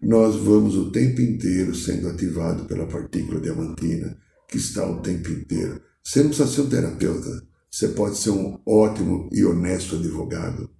Nós 0.00 0.36
vamos 0.36 0.76
o 0.76 0.92
tempo 0.92 1.20
inteiro 1.20 1.74
sendo 1.74 2.08
ativado 2.08 2.64
pela 2.66 2.86
partícula 2.86 3.40
diamantina, 3.40 4.16
que 4.48 4.58
está 4.58 4.88
o 4.88 5.02
tempo 5.02 5.28
inteiro. 5.28 5.82
Você 6.04 6.20
não 6.22 6.28
precisa 6.28 6.48
ser 6.48 6.60
um 6.60 6.68
terapeuta, 6.68 7.42
você 7.68 7.88
pode 7.88 8.16
ser 8.16 8.30
um 8.30 8.60
ótimo 8.64 9.28
e 9.32 9.44
honesto 9.44 9.96
advogado, 9.96 10.70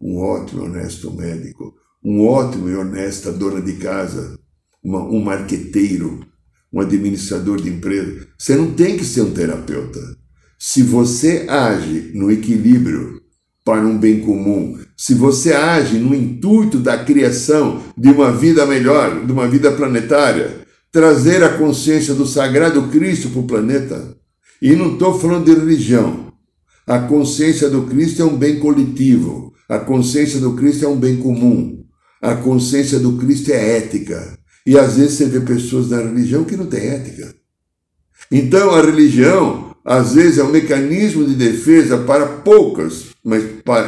um 0.00 0.16
ótimo 0.16 0.62
e 0.62 0.68
honesto 0.68 1.12
médico, 1.12 1.83
um 2.04 2.26
ótimo 2.26 2.68
e 2.68 2.76
honesta 2.76 3.32
dona 3.32 3.62
de 3.62 3.74
casa, 3.74 4.38
uma, 4.82 5.02
um 5.02 5.22
marqueteiro, 5.22 6.20
um 6.70 6.80
administrador 6.80 7.60
de 7.60 7.70
empresa. 7.70 8.26
Você 8.38 8.54
não 8.54 8.72
tem 8.72 8.98
que 8.98 9.04
ser 9.04 9.22
um 9.22 9.32
terapeuta. 9.32 10.00
Se 10.58 10.82
você 10.82 11.46
age 11.48 12.12
no 12.14 12.30
equilíbrio 12.30 13.22
para 13.64 13.80
um 13.86 13.96
bem 13.96 14.20
comum, 14.20 14.78
se 14.96 15.14
você 15.14 15.52
age 15.52 15.98
no 15.98 16.14
intuito 16.14 16.78
da 16.78 17.02
criação 17.02 17.82
de 17.96 18.10
uma 18.10 18.30
vida 18.30 18.66
melhor, 18.66 19.24
de 19.24 19.32
uma 19.32 19.48
vida 19.48 19.72
planetária, 19.72 20.64
trazer 20.92 21.42
a 21.42 21.56
consciência 21.56 22.14
do 22.14 22.26
Sagrado 22.26 22.88
Cristo 22.88 23.30
para 23.30 23.40
o 23.40 23.46
planeta. 23.46 24.16
E 24.60 24.76
não 24.76 24.92
estou 24.92 25.18
falando 25.18 25.46
de 25.46 25.54
religião. 25.54 26.32
A 26.86 26.98
consciência 26.98 27.70
do 27.70 27.82
Cristo 27.82 28.22
é 28.22 28.24
um 28.24 28.36
bem 28.36 28.60
coletivo. 28.60 29.52
A 29.68 29.78
consciência 29.78 30.38
do 30.38 30.54
Cristo 30.54 30.84
é 30.84 30.88
um 30.88 30.96
bem 30.96 31.16
comum. 31.16 31.83
A 32.24 32.36
consciência 32.36 32.98
do 32.98 33.18
Cristo 33.18 33.50
é 33.50 33.76
ética. 33.76 34.38
E 34.66 34.78
às 34.78 34.96
vezes 34.96 35.18
você 35.18 35.26
vê 35.26 35.40
pessoas 35.40 35.90
na 35.90 35.98
religião 35.98 36.42
que 36.42 36.56
não 36.56 36.64
têm 36.64 36.80
ética. 36.80 37.34
Então 38.32 38.70
a 38.70 38.80
religião, 38.80 39.76
às 39.84 40.14
vezes, 40.14 40.38
é 40.38 40.42
um 40.42 40.50
mecanismo 40.50 41.26
de 41.26 41.34
defesa 41.34 41.98
para 41.98 42.24
poucas, 42.26 43.08
mas, 43.22 43.44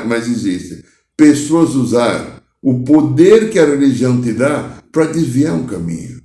mas 0.06 0.28
existe. 0.28 0.84
Pessoas 1.16 1.74
usar 1.74 2.42
o 2.62 2.84
poder 2.84 3.48
que 3.48 3.58
a 3.58 3.64
religião 3.64 4.20
te 4.20 4.34
dá 4.34 4.82
para 4.92 5.06
desviar 5.06 5.54
um 5.54 5.66
caminho. 5.66 6.20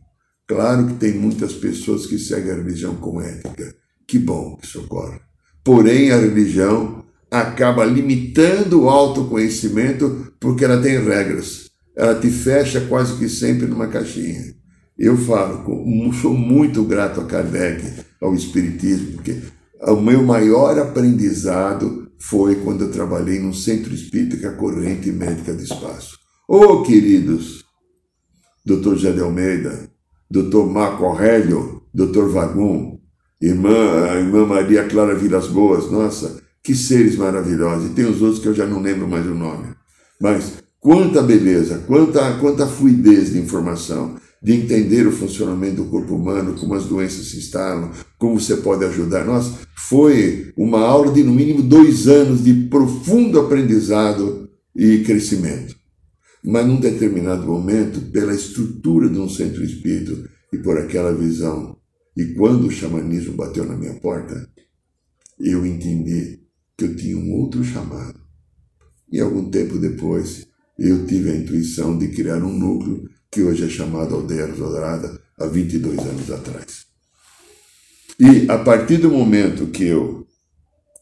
Claro 0.45 0.87
que 0.87 0.95
tem 0.95 1.13
muitas 1.13 1.53
pessoas 1.53 2.05
que 2.05 2.19
seguem 2.19 2.51
a 2.51 2.55
religião 2.55 2.93
com 2.97 3.21
ética. 3.21 3.73
Que 4.05 4.19
bom 4.19 4.57
que 4.57 4.65
isso 4.65 4.81
ocorre. 4.81 5.21
Porém, 5.63 6.11
a 6.11 6.17
religião 6.17 7.05
acaba 7.31 7.85
limitando 7.85 8.81
o 8.81 8.89
autoconhecimento 8.89 10.33
porque 10.41 10.65
ela 10.65 10.81
tem 10.81 11.01
regras. 11.01 11.70
Ela 12.01 12.15
te 12.15 12.31
fecha 12.31 12.81
quase 12.81 13.15
que 13.19 13.29
sempre 13.29 13.67
numa 13.67 13.85
caixinha. 13.85 14.55
Eu 14.97 15.15
falo, 15.15 15.63
sou 16.19 16.33
muito 16.33 16.83
grato 16.83 17.21
a 17.21 17.25
Kardec, 17.25 17.83
ao 18.19 18.33
Espiritismo, 18.33 19.17
porque 19.17 19.37
o 19.83 20.01
meu 20.01 20.23
maior 20.23 20.79
aprendizado 20.79 22.11
foi 22.19 22.55
quando 22.55 22.85
eu 22.85 22.91
trabalhei 22.91 23.37
num 23.37 23.53
centro 23.53 23.93
espírita 23.93 24.35
que 24.35 24.47
é 24.47 24.49
a 24.49 24.53
Corrente 24.53 25.11
Médica 25.11 25.53
do 25.53 25.61
Espaço. 25.61 26.17
Ô 26.49 26.57
oh, 26.57 26.81
queridos, 26.81 27.63
Dr. 28.65 28.95
José 28.95 29.11
de 29.11 29.21
Almeida, 29.21 29.87
Dr. 30.27 30.65
Marco 30.71 31.05
Aurélio, 31.05 31.83
Dr. 31.93 32.29
Vagum, 32.29 32.99
irmã, 33.39 34.05
a 34.09 34.15
irmã 34.15 34.47
Maria 34.47 34.87
Clara 34.87 35.13
Vilas 35.13 35.45
Boas, 35.45 35.91
nossa, 35.91 36.41
que 36.63 36.73
seres 36.73 37.15
maravilhosos. 37.15 37.91
E 37.91 37.93
tem 37.93 38.05
os 38.05 38.23
outros 38.23 38.41
que 38.41 38.47
eu 38.47 38.55
já 38.55 38.65
não 38.65 38.81
lembro 38.81 39.07
mais 39.07 39.27
o 39.27 39.35
nome. 39.35 39.75
Mas 40.19 40.60
quanta 40.81 41.21
beleza, 41.21 41.77
quanta, 41.85 42.37
quanta 42.39 42.67
fluidez 42.67 43.31
de 43.31 43.39
informação 43.39 44.19
de 44.43 44.53
entender 44.53 45.05
o 45.05 45.11
funcionamento 45.11 45.75
do 45.75 45.85
corpo 45.85 46.15
humano, 46.15 46.55
como 46.59 46.73
as 46.73 46.85
doenças 46.85 47.27
se 47.27 47.37
instalam, 47.37 47.91
como 48.17 48.39
você 48.39 48.57
pode 48.57 48.83
ajudar. 48.83 49.23
Nós 49.23 49.53
foi 49.75 50.51
uma 50.57 50.79
aula 50.79 51.13
de 51.13 51.21
no 51.21 51.31
mínimo 51.31 51.61
dois 51.61 52.07
anos 52.07 52.43
de 52.43 52.51
profundo 52.67 53.39
aprendizado 53.39 54.49
e 54.75 55.03
crescimento. 55.03 55.75
Mas 56.43 56.65
num 56.65 56.79
determinado 56.79 57.45
momento, 57.45 58.01
pela 58.11 58.33
estrutura 58.33 59.07
de 59.07 59.19
um 59.19 59.29
centro 59.29 59.63
espírita 59.63 60.27
e 60.51 60.57
por 60.57 60.75
aquela 60.75 61.13
visão, 61.13 61.77
e 62.17 62.33
quando 62.33 62.65
o 62.65 62.71
xamanismo 62.71 63.33
bateu 63.33 63.63
na 63.63 63.77
minha 63.77 63.93
porta, 63.99 64.49
eu 65.39 65.63
entendi 65.63 66.39
que 66.75 66.85
eu 66.85 66.95
tinha 66.95 67.15
um 67.15 67.31
outro 67.33 67.63
chamado. 67.63 68.19
E 69.11 69.19
algum 69.19 69.51
tempo 69.51 69.77
depois, 69.77 70.47
eu 70.83 71.05
tive 71.05 71.29
a 71.29 71.35
intuição 71.35 71.95
de 71.95 72.07
criar 72.07 72.43
um 72.43 72.57
núcleo 72.57 73.07
que 73.31 73.43
hoje 73.43 73.65
é 73.65 73.69
chamado 73.69 74.15
Aldeia 74.15 74.47
Dourada, 74.47 75.21
há 75.39 75.45
22 75.45 75.99
anos 75.99 76.31
atrás. 76.31 76.85
E 78.19 78.49
a 78.49 78.57
partir 78.57 78.97
do 78.97 79.09
momento 79.09 79.67
que 79.67 79.85
eu 79.85 80.27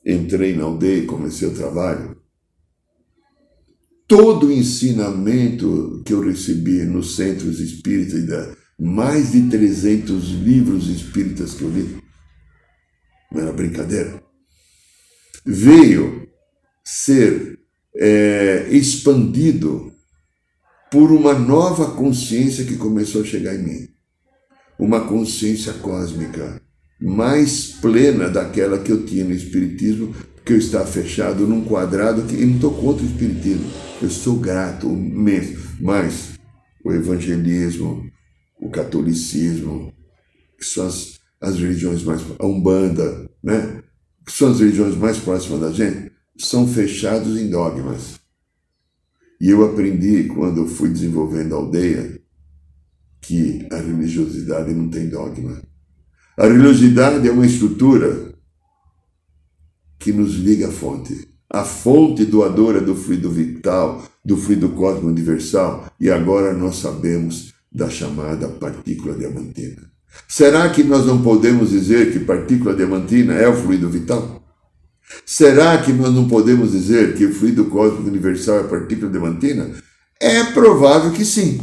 entrei 0.06 0.56
na 0.56 0.66
aldeia 0.66 1.04
e 1.04 1.06
comecei 1.06 1.48
o 1.48 1.54
trabalho, 1.54 2.18
todo 4.08 4.48
o 4.48 4.52
ensinamento 4.52 6.02
que 6.06 6.14
eu 6.14 6.22
recebi 6.22 6.84
nos 6.84 7.16
centros 7.16 7.60
espíritas, 7.60 8.56
mais 8.78 9.32
de 9.32 9.50
300 9.50 10.32
livros 10.32 10.90
espíritas 10.90 11.54
que 11.54 11.64
eu 11.64 11.70
li, 11.70 11.98
não 13.32 13.42
era 13.42 13.54
brincadeira, 13.54 14.22
veio 15.46 16.28
ser 16.84 17.59
é, 18.00 18.68
expandido 18.72 19.92
por 20.90 21.12
uma 21.12 21.34
nova 21.34 21.92
consciência 21.92 22.64
que 22.64 22.78
começou 22.78 23.22
a 23.22 23.26
chegar 23.26 23.54
em 23.56 23.64
mim. 23.64 23.88
Uma 24.80 25.02
consciência 25.02 25.74
cósmica 25.74 26.62
mais 27.02 27.68
plena 27.82 28.30
daquela 28.30 28.80
que 28.80 28.92
eu 28.92 29.06
tinha 29.06 29.26
no 29.26 29.34
Espiritismo, 29.34 30.14
porque 30.36 30.54
eu 30.54 30.58
estava 30.58 30.86
fechado 30.86 31.46
num 31.46 31.64
quadrado 31.66 32.24
que 32.24 32.36
eu 32.36 32.48
não 32.48 32.56
estou 32.56 32.74
contra 32.74 33.04
o 33.04 33.08
Espiritismo. 33.08 33.70
Eu 34.02 34.10
sou 34.10 34.38
grato 34.38 34.88
mesmo. 34.88 35.60
Mas 35.80 36.40
o 36.84 36.94
evangelismo, 36.94 38.10
o 38.60 38.70
catolicismo, 38.70 39.94
que 40.58 40.66
são 40.66 40.88
as, 40.88 41.20
as 41.42 41.60
religiões 41.60 42.04
mais. 42.04 42.22
a 42.40 42.46
Umbanda, 42.46 43.30
né? 43.44 43.84
que 44.26 44.32
são 44.32 44.52
as 44.52 44.60
religiões 44.60 44.96
mais 44.96 45.18
próximas 45.18 45.60
da 45.60 45.72
gente, 45.72 46.12
são 46.40 46.68
fechados 46.68 47.38
em 47.38 47.50
dogmas. 47.50 48.20
E 49.40 49.50
eu 49.50 49.64
aprendi, 49.64 50.26
quando 50.26 50.68
fui 50.68 50.90
desenvolvendo 50.90 51.54
a 51.54 51.58
aldeia, 51.58 52.20
que 53.22 53.68
a 53.72 53.78
religiosidade 53.78 54.74
não 54.74 54.90
tem 54.90 55.10
dogma. 55.10 55.62
A 56.38 56.46
religiosidade 56.46 57.28
é 57.28 57.32
uma 57.32 57.46
estrutura 57.46 58.34
que 60.00 60.12
nos 60.12 60.36
liga 60.36 60.70
à 60.70 60.72
fonte. 60.72 61.28
A 61.50 61.64
fonte 61.64 62.26
doadora 62.26 62.80
do 62.80 62.96
fluido 62.96 63.30
vital, 63.30 64.04
do 64.24 64.38
fluido 64.38 64.70
cósmico 64.70 65.08
universal, 65.08 65.92
e 66.00 66.10
agora 66.10 66.54
nós 66.54 66.78
sabemos 66.78 67.54
da 67.72 67.90
chamada 67.90 68.48
partícula 68.48 69.16
diamantina. 69.16 69.90
Será 70.28 70.70
que 70.70 70.84
nós 70.84 71.06
não 71.06 71.22
podemos 71.22 71.72
dizer 71.72 72.12
que 72.14 72.20
partícula 72.20 72.76
diamantina 72.76 73.34
é 73.34 73.48
o 73.48 73.56
fluido 73.56 73.90
vital? 73.90 74.40
Será 75.26 75.78
que 75.80 75.92
nós 75.92 76.14
não 76.14 76.28
podemos 76.28 76.72
dizer 76.72 77.16
que 77.16 77.26
o 77.26 77.34
fluido 77.34 77.66
cósmico 77.66 78.08
universal 78.08 78.60
é 78.60 78.64
partícula 78.64 79.12
diamantina? 79.12 79.72
É 80.20 80.44
provável 80.46 81.12
que 81.12 81.26
sim. 81.26 81.62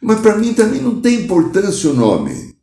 Mas 0.00 0.20
para 0.20 0.36
mim 0.36 0.52
também 0.52 0.80
não 0.80 1.00
tem 1.00 1.22
importância 1.22 1.90
o 1.90 1.94
nome. 1.94 2.54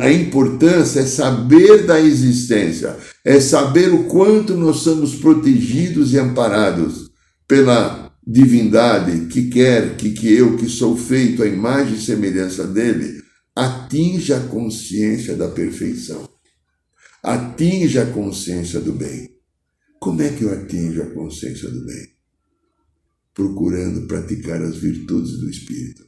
A 0.00 0.12
importância 0.12 1.00
é 1.00 1.06
saber 1.06 1.84
da 1.84 2.00
existência, 2.00 2.96
é 3.24 3.40
saber 3.40 3.92
o 3.92 4.04
quanto 4.04 4.54
nós 4.54 4.76
somos 4.78 5.16
protegidos 5.16 6.12
e 6.12 6.18
amparados 6.18 7.10
pela 7.48 8.12
divindade 8.24 9.26
que 9.26 9.48
quer 9.48 9.96
que, 9.96 10.10
que 10.10 10.32
eu, 10.32 10.56
que 10.56 10.68
sou 10.68 10.96
feito 10.96 11.42
à 11.42 11.46
imagem 11.46 11.94
e 11.94 12.00
semelhança 12.00 12.64
dele, 12.64 13.22
atinja 13.56 14.36
a 14.36 14.46
consciência 14.46 15.34
da 15.34 15.48
perfeição, 15.48 16.28
atinja 17.22 18.02
a 18.04 18.06
consciência 18.06 18.78
do 18.78 18.92
bem. 18.92 19.31
Como 20.02 20.20
é 20.20 20.30
que 20.30 20.42
eu 20.42 20.52
atinjo 20.52 21.00
a 21.00 21.06
consciência 21.06 21.70
do 21.70 21.86
bem? 21.86 22.08
Procurando 23.32 24.08
praticar 24.08 24.60
as 24.60 24.76
virtudes 24.76 25.38
do 25.38 25.48
Espírito. 25.48 26.02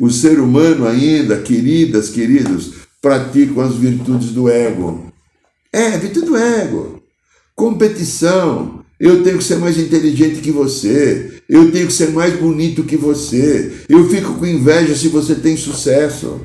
O 0.00 0.08
ser 0.08 0.40
humano 0.40 0.86
ainda, 0.86 1.42
queridas, 1.42 2.08
queridos, 2.08 2.72
pratica 3.02 3.62
as 3.62 3.74
virtudes 3.74 4.30
do 4.30 4.48
ego. 4.48 5.12
É, 5.70 5.98
virtude 5.98 6.24
do 6.24 6.36
ego. 6.38 7.02
Competição. 7.54 8.82
Eu 8.98 9.22
tenho 9.22 9.36
que 9.36 9.44
ser 9.44 9.56
mais 9.56 9.76
inteligente 9.76 10.40
que 10.40 10.50
você. 10.50 11.42
Eu 11.50 11.70
tenho 11.70 11.86
que 11.86 11.92
ser 11.92 12.12
mais 12.12 12.34
bonito 12.40 12.84
que 12.84 12.96
você. 12.96 13.84
Eu 13.90 14.08
fico 14.08 14.36
com 14.36 14.46
inveja 14.46 14.96
se 14.96 15.08
você 15.08 15.34
tem 15.34 15.54
sucesso. 15.54 16.40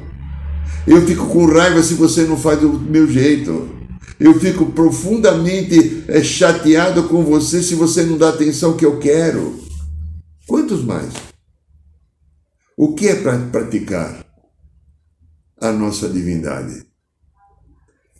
Eu 0.85 1.01
fico 1.07 1.27
com 1.27 1.45
raiva 1.45 1.81
se 1.81 1.93
você 1.93 2.23
não 2.23 2.37
faz 2.37 2.59
do 2.59 2.77
meu 2.77 3.09
jeito. 3.09 3.84
Eu 4.19 4.39
fico 4.39 4.67
profundamente 4.67 6.05
é, 6.07 6.23
chateado 6.23 7.03
com 7.09 7.23
você 7.23 7.61
se 7.61 7.75
você 7.75 8.03
não 8.03 8.17
dá 8.17 8.29
atenção 8.29 8.77
que 8.77 8.85
eu 8.85 8.97
quero. 8.97 9.59
Quantos 10.47 10.83
mais? 10.83 11.13
O 12.77 12.93
que 12.93 13.07
é 13.07 13.15
para 13.15 13.37
praticar 13.37 14.25
a 15.59 15.71
nossa 15.71 16.07
divindade? 16.07 16.85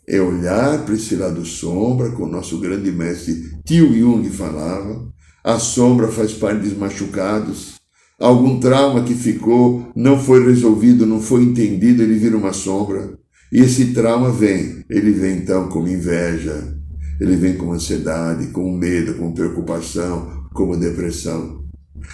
É 0.08 0.20
olhar 0.20 0.84
para 0.84 0.94
esse 0.94 1.16
lado 1.16 1.44
sombra, 1.44 2.10
como 2.10 2.26
o 2.26 2.30
nosso 2.30 2.58
grande 2.60 2.92
mestre 2.92 3.60
Tio 3.64 3.92
Jung 3.92 4.28
falava. 4.30 5.08
A 5.42 5.58
sombra 5.58 6.08
faz 6.08 6.32
parte 6.32 6.62
dos 6.62 6.76
machucados. 6.76 7.74
Algum 8.18 8.58
trauma 8.60 9.02
que 9.04 9.14
ficou, 9.14 9.92
não 9.94 10.18
foi 10.18 10.44
resolvido, 10.44 11.04
não 11.04 11.20
foi 11.20 11.42
entendido, 11.42 12.02
ele 12.02 12.18
vira 12.18 12.36
uma 12.36 12.52
sombra. 12.52 13.18
E 13.52 13.60
esse 13.60 13.92
trauma 13.92 14.32
vem, 14.32 14.84
ele 14.90 15.12
vem 15.12 15.38
então 15.38 15.68
como 15.68 15.88
inveja, 15.88 16.76
ele 17.20 17.36
vem 17.36 17.56
com 17.56 17.72
ansiedade, 17.72 18.48
com 18.48 18.76
medo, 18.76 19.14
com 19.14 19.32
preocupação, 19.32 20.48
como 20.52 20.76
depressão. 20.76 21.64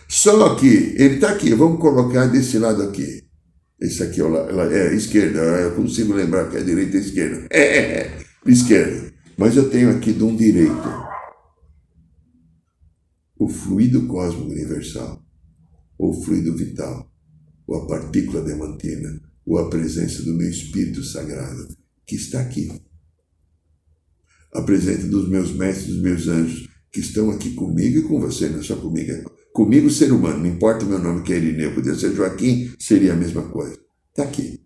Só 0.08 0.54
que 0.54 0.94
ele 0.96 1.14
está 1.14 1.30
aqui, 1.30 1.54
vamos 1.54 1.80
colocar 1.80 2.26
desse 2.26 2.58
lado 2.58 2.82
aqui. 2.82 3.22
Esse 3.80 4.02
aqui 4.02 4.20
é, 4.20 4.78
é 4.78 4.94
esquerda, 4.94 5.40
eu 5.40 5.74
consigo 5.74 6.12
lembrar 6.12 6.48
que 6.50 6.56
é 6.56 6.62
direita 6.62 6.96
e 6.96 7.00
esquerda. 7.00 7.46
É, 7.50 7.60
é, 7.60 7.80
é, 7.80 8.24
esquerda. 8.46 9.12
Mas 9.36 9.56
eu 9.56 9.70
tenho 9.70 9.90
aqui 9.90 10.12
de 10.12 10.22
um 10.22 10.36
direito. 10.36 11.02
O 13.36 13.48
fluido 13.48 14.06
cósmico 14.06 14.50
universal, 14.50 15.20
ou 15.98 16.12
fluido 16.22 16.54
vital, 16.56 17.10
ou 17.66 17.82
a 17.82 17.86
partícula 17.86 18.44
diamantina 18.44 19.31
ou 19.46 19.58
a 19.58 19.68
presença 19.68 20.22
do 20.22 20.34
meu 20.34 20.48
Espírito 20.48 21.02
Sagrado, 21.02 21.68
que 22.06 22.16
está 22.16 22.40
aqui. 22.40 22.70
A 24.54 24.62
presença 24.62 25.06
dos 25.08 25.28
meus 25.28 25.52
mestres, 25.52 25.88
dos 25.88 26.02
meus 26.02 26.28
anjos, 26.28 26.68
que 26.92 27.00
estão 27.00 27.30
aqui 27.30 27.54
comigo 27.54 27.98
e 27.98 28.02
com 28.02 28.20
você, 28.20 28.48
não 28.48 28.60
é 28.60 28.62
só 28.62 28.76
comigo, 28.76 29.10
é 29.10 29.24
comigo 29.52 29.90
ser 29.90 30.12
humano, 30.12 30.38
não 30.38 30.46
importa 30.46 30.84
o 30.84 30.88
meu 30.88 30.98
nome 30.98 31.22
que 31.22 31.32
é 31.32 31.36
Irineu, 31.36 31.74
podia 31.74 31.94
ser 31.94 32.14
Joaquim, 32.14 32.72
seria 32.78 33.14
a 33.14 33.16
mesma 33.16 33.42
coisa. 33.48 33.78
Está 34.10 34.24
aqui. 34.24 34.60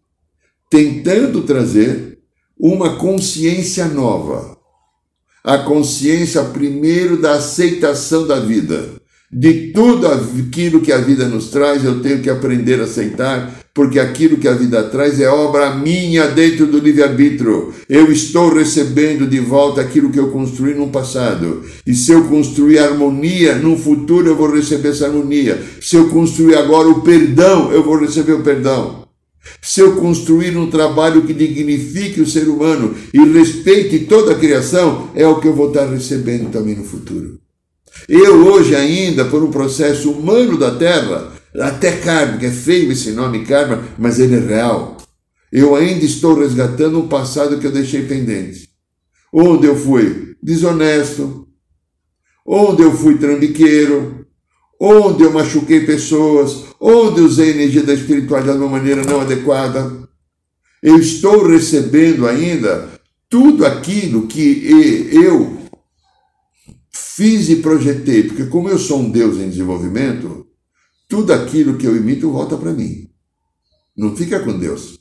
Tentando 0.68 1.44
trazer 1.44 2.18
uma 2.58 2.98
consciência 2.98 3.86
nova. 3.86 4.56
A 5.44 5.58
consciência, 5.58 6.42
primeiro, 6.46 7.20
da 7.20 7.34
aceitação 7.34 8.26
da 8.26 8.40
vida. 8.40 9.00
De 9.38 9.70
tudo 9.70 10.07
aquilo 10.07 10.81
que 10.81 10.90
a 10.90 10.96
vida 10.96 11.29
nos 11.29 11.51
traz, 11.51 11.85
eu 11.85 12.01
tenho 12.01 12.22
que 12.22 12.31
aprender 12.31 12.81
a 12.81 12.85
aceitar 12.85 13.55
porque 13.75 14.01
aquilo 14.01 14.38
que 14.38 14.49
a 14.49 14.55
vida 14.55 14.83
traz 14.85 15.20
é 15.20 15.29
obra 15.29 15.75
minha 15.75 16.27
dentro 16.29 16.66
do 16.66 16.79
livre-arbítrio. 16.79 17.75
Eu 17.87 18.11
estou 18.11 18.49
recebendo 18.49 19.27
de 19.27 19.38
volta 19.38 19.83
aquilo 19.83 20.09
que 20.09 20.18
eu 20.18 20.31
construí 20.31 20.72
no 20.72 20.88
passado. 20.88 21.62
E 21.87 21.94
se 21.94 22.12
eu 22.12 22.25
construir 22.25 22.79
harmonia, 22.79 23.57
no 23.57 23.77
futuro 23.77 24.27
eu 24.27 24.37
vou 24.37 24.51
receber 24.51 24.88
essa 24.88 25.07
harmonia. 25.07 25.62
Se 25.83 25.96
eu 25.96 26.09
construir 26.09 26.55
agora 26.55 26.88
o 26.88 27.03
perdão, 27.03 27.70
eu 27.70 27.85
vou 27.85 27.99
receber 27.99 28.33
o 28.33 28.42
perdão. 28.42 29.07
Se 29.61 29.83
eu 29.83 29.96
construir 29.96 30.57
um 30.57 30.70
trabalho 30.70 31.27
que 31.27 31.35
dignifique 31.35 32.22
o 32.22 32.27
ser 32.27 32.49
humano 32.49 32.94
e 33.12 33.18
respeite 33.18 34.07
toda 34.07 34.33
a 34.33 34.38
criação, 34.38 35.11
é 35.14 35.27
o 35.27 35.38
que 35.40 35.46
eu 35.46 35.55
vou 35.55 35.68
estar 35.68 35.85
recebendo 35.85 36.51
também 36.51 36.75
no 36.75 36.85
futuro. 36.85 37.38
Eu 38.09 38.46
hoje 38.46 38.74
ainda, 38.74 39.24
por 39.24 39.42
um 39.42 39.50
processo 39.50 40.11
humano 40.11 40.56
da 40.56 40.74
Terra, 40.74 41.32
até 41.61 41.92
karma, 41.92 42.38
que 42.38 42.46
é 42.46 42.50
feio 42.50 42.92
esse 42.92 43.11
nome 43.12 43.44
karma, 43.44 43.82
mas 43.98 44.18
ele 44.18 44.37
é 44.37 44.40
real. 44.40 44.96
Eu 45.50 45.74
ainda 45.74 46.04
estou 46.04 46.38
resgatando 46.38 46.98
um 46.98 47.09
passado 47.09 47.59
que 47.59 47.66
eu 47.66 47.72
deixei 47.72 48.02
pendente. 48.04 48.68
Onde 49.32 49.66
eu 49.66 49.76
fui 49.76 50.37
desonesto, 50.42 51.48
onde 52.46 52.82
eu 52.82 52.92
fui 52.92 53.18
trambiqueiro, 53.18 54.26
onde 54.80 55.22
eu 55.22 55.32
machuquei 55.32 55.80
pessoas, 55.80 56.64
onde 56.80 57.20
usei 57.20 57.48
a 57.48 57.54
energia 57.54 57.82
da 57.82 57.94
espiritualidade 57.94 58.59
de 58.59 58.64
uma 58.64 58.78
maneira 58.78 59.02
não 59.04 59.20
adequada. 59.20 60.06
Eu 60.82 60.98
estou 60.98 61.46
recebendo 61.46 62.26
ainda 62.26 62.88
tudo 63.28 63.64
aquilo 63.64 64.26
que 64.26 65.09
eu 65.11 65.55
fiz 67.16 67.48
e 67.48 67.62
projetei, 67.62 68.24
porque 68.24 68.44
como 68.44 68.68
eu 68.68 68.79
sou 68.79 69.00
um 69.00 69.11
Deus 69.11 69.38
em 69.38 69.48
desenvolvimento, 69.48 70.46
tudo 71.09 71.33
aquilo 71.33 71.79
que 71.79 71.87
eu 71.87 71.96
imito 71.96 72.31
volta 72.31 72.59
para 72.59 72.74
mim. 72.74 73.11
Não 73.96 74.14
fica 74.14 74.38
com 74.40 74.59
Deus. 74.59 74.98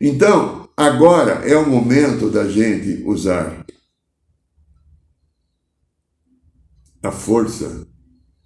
Então, 0.00 0.70
agora 0.74 1.46
é 1.46 1.54
o 1.58 1.68
momento 1.68 2.30
da 2.30 2.48
gente 2.48 3.02
usar 3.04 3.66
a 7.02 7.12
força 7.12 7.86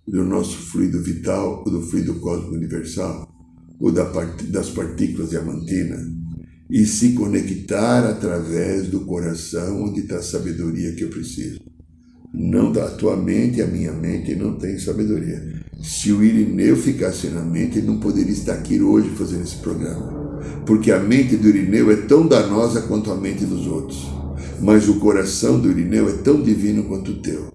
do 0.04 0.24
nosso 0.24 0.56
fluido 0.56 1.00
vital, 1.00 1.62
do 1.62 1.80
fluido 1.80 2.18
cósmico 2.18 2.54
universal, 2.56 3.32
ou 3.78 3.92
das 3.92 4.70
partículas 4.70 5.30
diamantinas, 5.30 6.00
e 6.68 6.84
se 6.84 7.12
conectar 7.12 8.04
através 8.08 8.88
do 8.88 9.00
coração 9.00 9.84
onde 9.84 10.00
está 10.00 10.16
a 10.16 10.22
sabedoria 10.22 10.94
que 10.94 11.04
eu 11.04 11.08
preciso 11.08 11.60
não 12.38 12.70
da 12.70 12.88
tua 12.88 13.16
mente, 13.16 13.62
a 13.62 13.66
minha 13.66 13.92
mente 13.92 14.34
não 14.34 14.56
tem 14.56 14.78
sabedoria. 14.78 15.42
Se 15.82 16.12
o 16.12 16.22
Irineu 16.22 16.76
ficasse 16.76 17.28
na 17.28 17.40
mente, 17.40 17.78
ele 17.78 17.86
não 17.86 17.98
poderia 17.98 18.32
estar 18.32 18.52
aqui 18.52 18.78
hoje 18.78 19.08
fazendo 19.16 19.42
esse 19.42 19.56
programa. 19.56 20.38
Porque 20.66 20.92
a 20.92 20.98
mente 20.98 21.36
do 21.36 21.48
Irineu 21.48 21.90
é 21.90 21.96
tão 21.96 22.26
danosa 22.26 22.82
quanto 22.82 23.10
a 23.10 23.16
mente 23.16 23.46
dos 23.46 23.66
outros. 23.66 24.06
Mas 24.60 24.86
o 24.86 24.98
coração 24.98 25.58
do 25.58 25.70
Irineu 25.70 26.10
é 26.10 26.12
tão 26.18 26.42
divino 26.42 26.84
quanto 26.84 27.12
o 27.12 27.22
teu. 27.22 27.50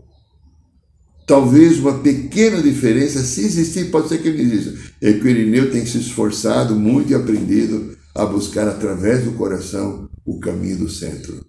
Talvez 1.27 1.77
uma 1.77 1.99
pequena 1.99 2.59
diferença, 2.59 3.21
se 3.21 3.41
existir, 3.41 3.91
pode 3.91 4.09
ser 4.09 4.17
que 4.17 4.27
ele 4.27 4.41
exista, 4.41 4.73
é 4.99 5.13
que 5.13 5.23
o 5.23 5.29
Irineu 5.29 5.71
tem 5.71 5.85
se 5.85 5.99
esforçado 5.99 6.75
muito 6.75 7.11
e 7.11 7.15
aprendido 7.15 7.95
a 8.13 8.25
buscar 8.25 8.67
através 8.67 9.23
do 9.23 9.33
coração 9.33 10.09
o 10.25 10.39
caminho 10.39 10.79
do 10.79 10.89
centro, 10.89 11.45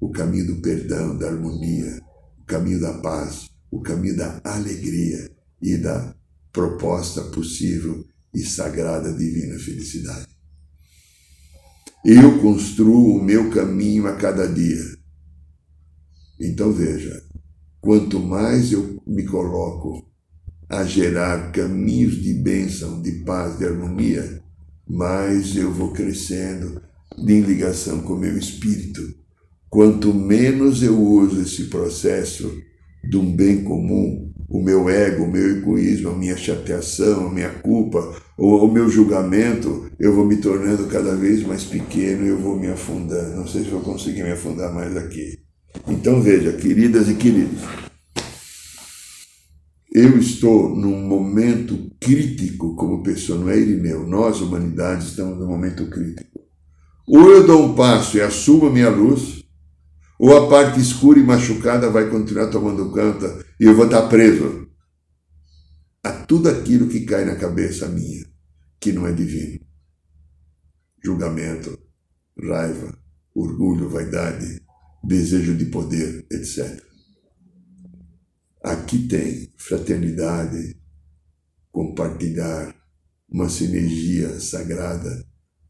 o 0.00 0.10
caminho 0.10 0.46
do 0.46 0.62
perdão, 0.62 1.16
da 1.16 1.28
harmonia, 1.28 2.00
caminho 2.46 2.80
da 2.80 2.94
paz, 2.94 3.50
o 3.70 3.80
caminho 3.80 4.16
da 4.16 4.40
alegria 4.44 5.30
e 5.60 5.76
da 5.76 6.14
proposta 6.52 7.22
possível 7.24 8.04
e 8.34 8.40
sagrada 8.40 9.12
divina 9.12 9.58
felicidade. 9.58 10.26
Eu 12.04 12.40
construo 12.40 13.16
o 13.16 13.22
meu 13.22 13.50
caminho 13.50 14.06
a 14.06 14.16
cada 14.16 14.46
dia. 14.46 14.96
Então 16.40 16.72
veja, 16.72 17.22
quanto 17.80 18.20
mais 18.20 18.72
eu 18.72 19.02
me 19.06 19.24
coloco 19.24 20.06
a 20.68 20.84
gerar 20.84 21.52
caminhos 21.52 22.22
de 22.22 22.34
bênção, 22.34 23.02
de 23.02 23.12
paz, 23.24 23.58
de 23.58 23.64
harmonia, 23.64 24.42
mais 24.88 25.56
eu 25.56 25.72
vou 25.72 25.92
crescendo 25.92 26.80
em 27.18 27.40
ligação 27.40 28.00
com 28.00 28.14
o 28.14 28.18
meu 28.18 28.36
espírito 28.36 29.02
Quanto 29.68 30.14
menos 30.14 30.82
eu 30.82 30.98
uso 30.98 31.42
esse 31.42 31.64
processo 31.64 32.50
de 33.04 33.16
um 33.16 33.36
bem 33.36 33.62
comum, 33.62 34.32
o 34.48 34.62
meu 34.62 34.88
ego, 34.88 35.24
o 35.24 35.30
meu 35.30 35.58
egoísmo, 35.58 36.10
a 36.10 36.16
minha 36.16 36.36
chateação, 36.36 37.26
a 37.26 37.32
minha 37.32 37.50
culpa, 37.50 38.14
ou 38.38 38.64
o 38.64 38.72
meu 38.72 38.88
julgamento, 38.88 39.90
eu 39.98 40.14
vou 40.14 40.24
me 40.24 40.36
tornando 40.36 40.86
cada 40.86 41.14
vez 41.14 41.42
mais 41.42 41.64
pequeno 41.64 42.24
e 42.24 42.28
eu 42.28 42.38
vou 42.38 42.58
me 42.58 42.68
afundando. 42.68 43.36
Não 43.36 43.46
sei 43.46 43.64
se 43.64 43.70
vou 43.70 43.80
conseguir 43.80 44.22
me 44.22 44.32
afundar 44.32 44.72
mais 44.72 44.96
aqui. 44.96 45.40
Então 45.88 46.22
veja, 46.22 46.52
queridas 46.52 47.08
e 47.08 47.14
queridos, 47.14 47.60
eu 49.98 50.18
estou 50.18 50.76
num 50.76 51.00
momento 51.08 51.90
crítico 51.98 52.76
como 52.76 53.02
pessoa, 53.02 53.38
não 53.38 53.48
é 53.48 53.58
Irineu, 53.58 54.06
nós, 54.06 54.42
humanidade, 54.42 55.06
estamos 55.06 55.38
num 55.38 55.46
momento 55.46 55.88
crítico. 55.88 56.38
Ou 57.08 57.32
eu 57.32 57.46
dou 57.46 57.64
um 57.64 57.74
passo 57.74 58.18
e 58.18 58.20
assumo 58.20 58.66
a 58.66 58.70
minha 58.70 58.90
luz, 58.90 59.42
ou 60.18 60.36
a 60.36 60.50
parte 60.50 60.78
escura 60.78 61.18
e 61.18 61.22
machucada 61.22 61.88
vai 61.88 62.10
continuar 62.10 62.48
tomando 62.48 62.90
conta 62.90 63.42
e 63.58 63.64
eu 63.64 63.74
vou 63.74 63.86
estar 63.86 64.06
preso 64.08 64.68
a 66.04 66.12
tudo 66.12 66.50
aquilo 66.50 66.88
que 66.88 67.06
cai 67.06 67.24
na 67.24 67.36
cabeça 67.36 67.88
minha, 67.88 68.22
que 68.78 68.92
não 68.92 69.06
é 69.06 69.12
divino. 69.14 69.64
Julgamento, 71.02 71.78
raiva, 72.38 72.98
orgulho, 73.34 73.88
vaidade, 73.88 74.60
desejo 75.02 75.54
de 75.54 75.64
poder, 75.64 76.26
etc. 76.30 76.84
Aqui 78.62 79.06
tem 79.06 79.52
fraternidade, 79.56 80.76
compartilhar, 81.70 82.74
uma 83.28 83.48
sinergia 83.48 84.40
sagrada, 84.40 85.24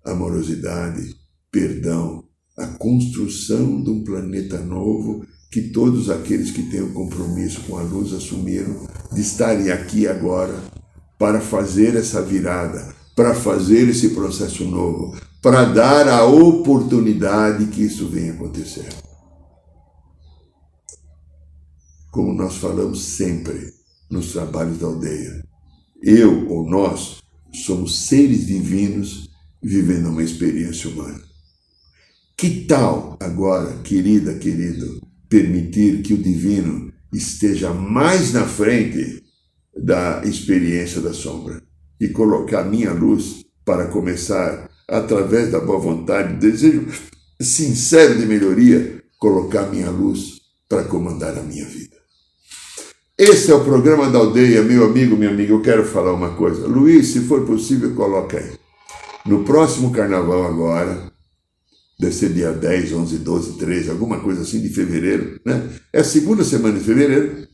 amorosidade, 0.05 1.15
perdão, 1.51 2.25
a 2.57 2.67
construção 2.67 3.83
de 3.83 3.91
um 3.91 4.05
planeta 4.05 4.59
novo 4.61 5.27
que 5.51 5.71
todos 5.71 6.11
aqueles 6.11 6.51
que 6.51 6.63
têm 6.65 6.81
o 6.81 6.91
um 6.91 6.93
compromisso 6.93 7.63
com 7.63 7.77
a 7.77 7.83
luz 7.83 8.13
assumiram 8.13 8.87
de 9.13 9.21
estarem 9.21 9.71
aqui 9.71 10.07
agora 10.07 10.55
para 11.19 11.41
fazer 11.41 11.97
essa 11.97 12.21
virada, 12.21 12.95
para 13.15 13.35
fazer 13.35 13.89
esse 13.89 14.11
processo 14.11 14.65
novo, 14.65 15.17
para 15.41 15.65
dar 15.65 16.09
a 16.09 16.27
oportunidade 16.27 17.67
que 17.67 17.83
isso 17.83 18.09
venha 18.09 18.33
acontecer. 18.33 18.89
Como 22.17 22.33
nós 22.33 22.57
falamos 22.57 23.05
sempre 23.05 23.75
nos 24.11 24.33
trabalhos 24.33 24.79
da 24.79 24.87
aldeia, 24.87 25.45
eu 26.03 26.49
ou 26.49 26.67
nós 26.67 27.19
somos 27.53 28.07
seres 28.07 28.47
divinos 28.47 29.29
vivendo 29.63 30.09
uma 30.09 30.23
experiência 30.23 30.89
humana. 30.89 31.21
Que 32.35 32.65
tal 32.65 33.19
agora, 33.21 33.83
querida, 33.83 34.33
querido, 34.39 35.07
permitir 35.29 36.01
que 36.01 36.15
o 36.15 36.17
divino 36.17 36.91
esteja 37.13 37.75
mais 37.75 38.33
na 38.33 38.47
frente 38.47 39.23
da 39.77 40.23
experiência 40.25 41.03
da 41.03 41.13
sombra 41.13 41.63
e 42.01 42.09
colocar 42.09 42.65
minha 42.65 42.95
luz 42.95 43.45
para 43.63 43.89
começar, 43.89 44.71
através 44.89 45.53
da 45.53 45.61
boa 45.61 45.79
vontade, 45.79 46.41
desejo 46.41 46.87
sincero 47.39 48.19
de 48.19 48.25
melhoria, 48.25 49.05
colocar 49.19 49.71
minha 49.71 49.91
luz 49.91 50.41
para 50.67 50.85
comandar 50.85 51.37
a 51.37 51.43
minha 51.43 51.67
vida. 51.67 51.96
Esse 53.19 53.51
é 53.51 53.55
o 53.55 53.65
programa 53.65 54.11
da 54.11 54.19
aldeia, 54.19 54.63
meu 54.63 54.85
amigo, 54.85 55.17
minha 55.17 55.31
amiga. 55.31 55.51
Eu 55.51 55.63
quero 55.63 55.87
falar 55.87 56.13
uma 56.13 56.35
coisa. 56.35 56.67
Luiz, 56.67 57.07
se 57.09 57.21
for 57.21 57.47
possível, 57.47 57.95
coloca 57.95 58.37
aí. 58.37 58.53
No 59.25 59.43
próximo 59.43 59.91
carnaval 59.91 60.45
agora, 60.45 61.11
deve 61.99 62.15
ser 62.15 62.35
dia 62.35 62.53
10, 62.53 62.93
11, 62.93 63.17
12, 63.19 63.53
13, 63.55 63.91
alguma 63.91 64.21
coisa 64.21 64.43
assim 64.43 64.61
de 64.61 64.69
fevereiro, 64.69 65.41
né? 65.47 65.67
É 65.95 66.01
a 66.01 66.05
segunda 66.05 66.45
semana 66.45 66.79
de 66.79 66.85
fevereiro. 66.85 67.49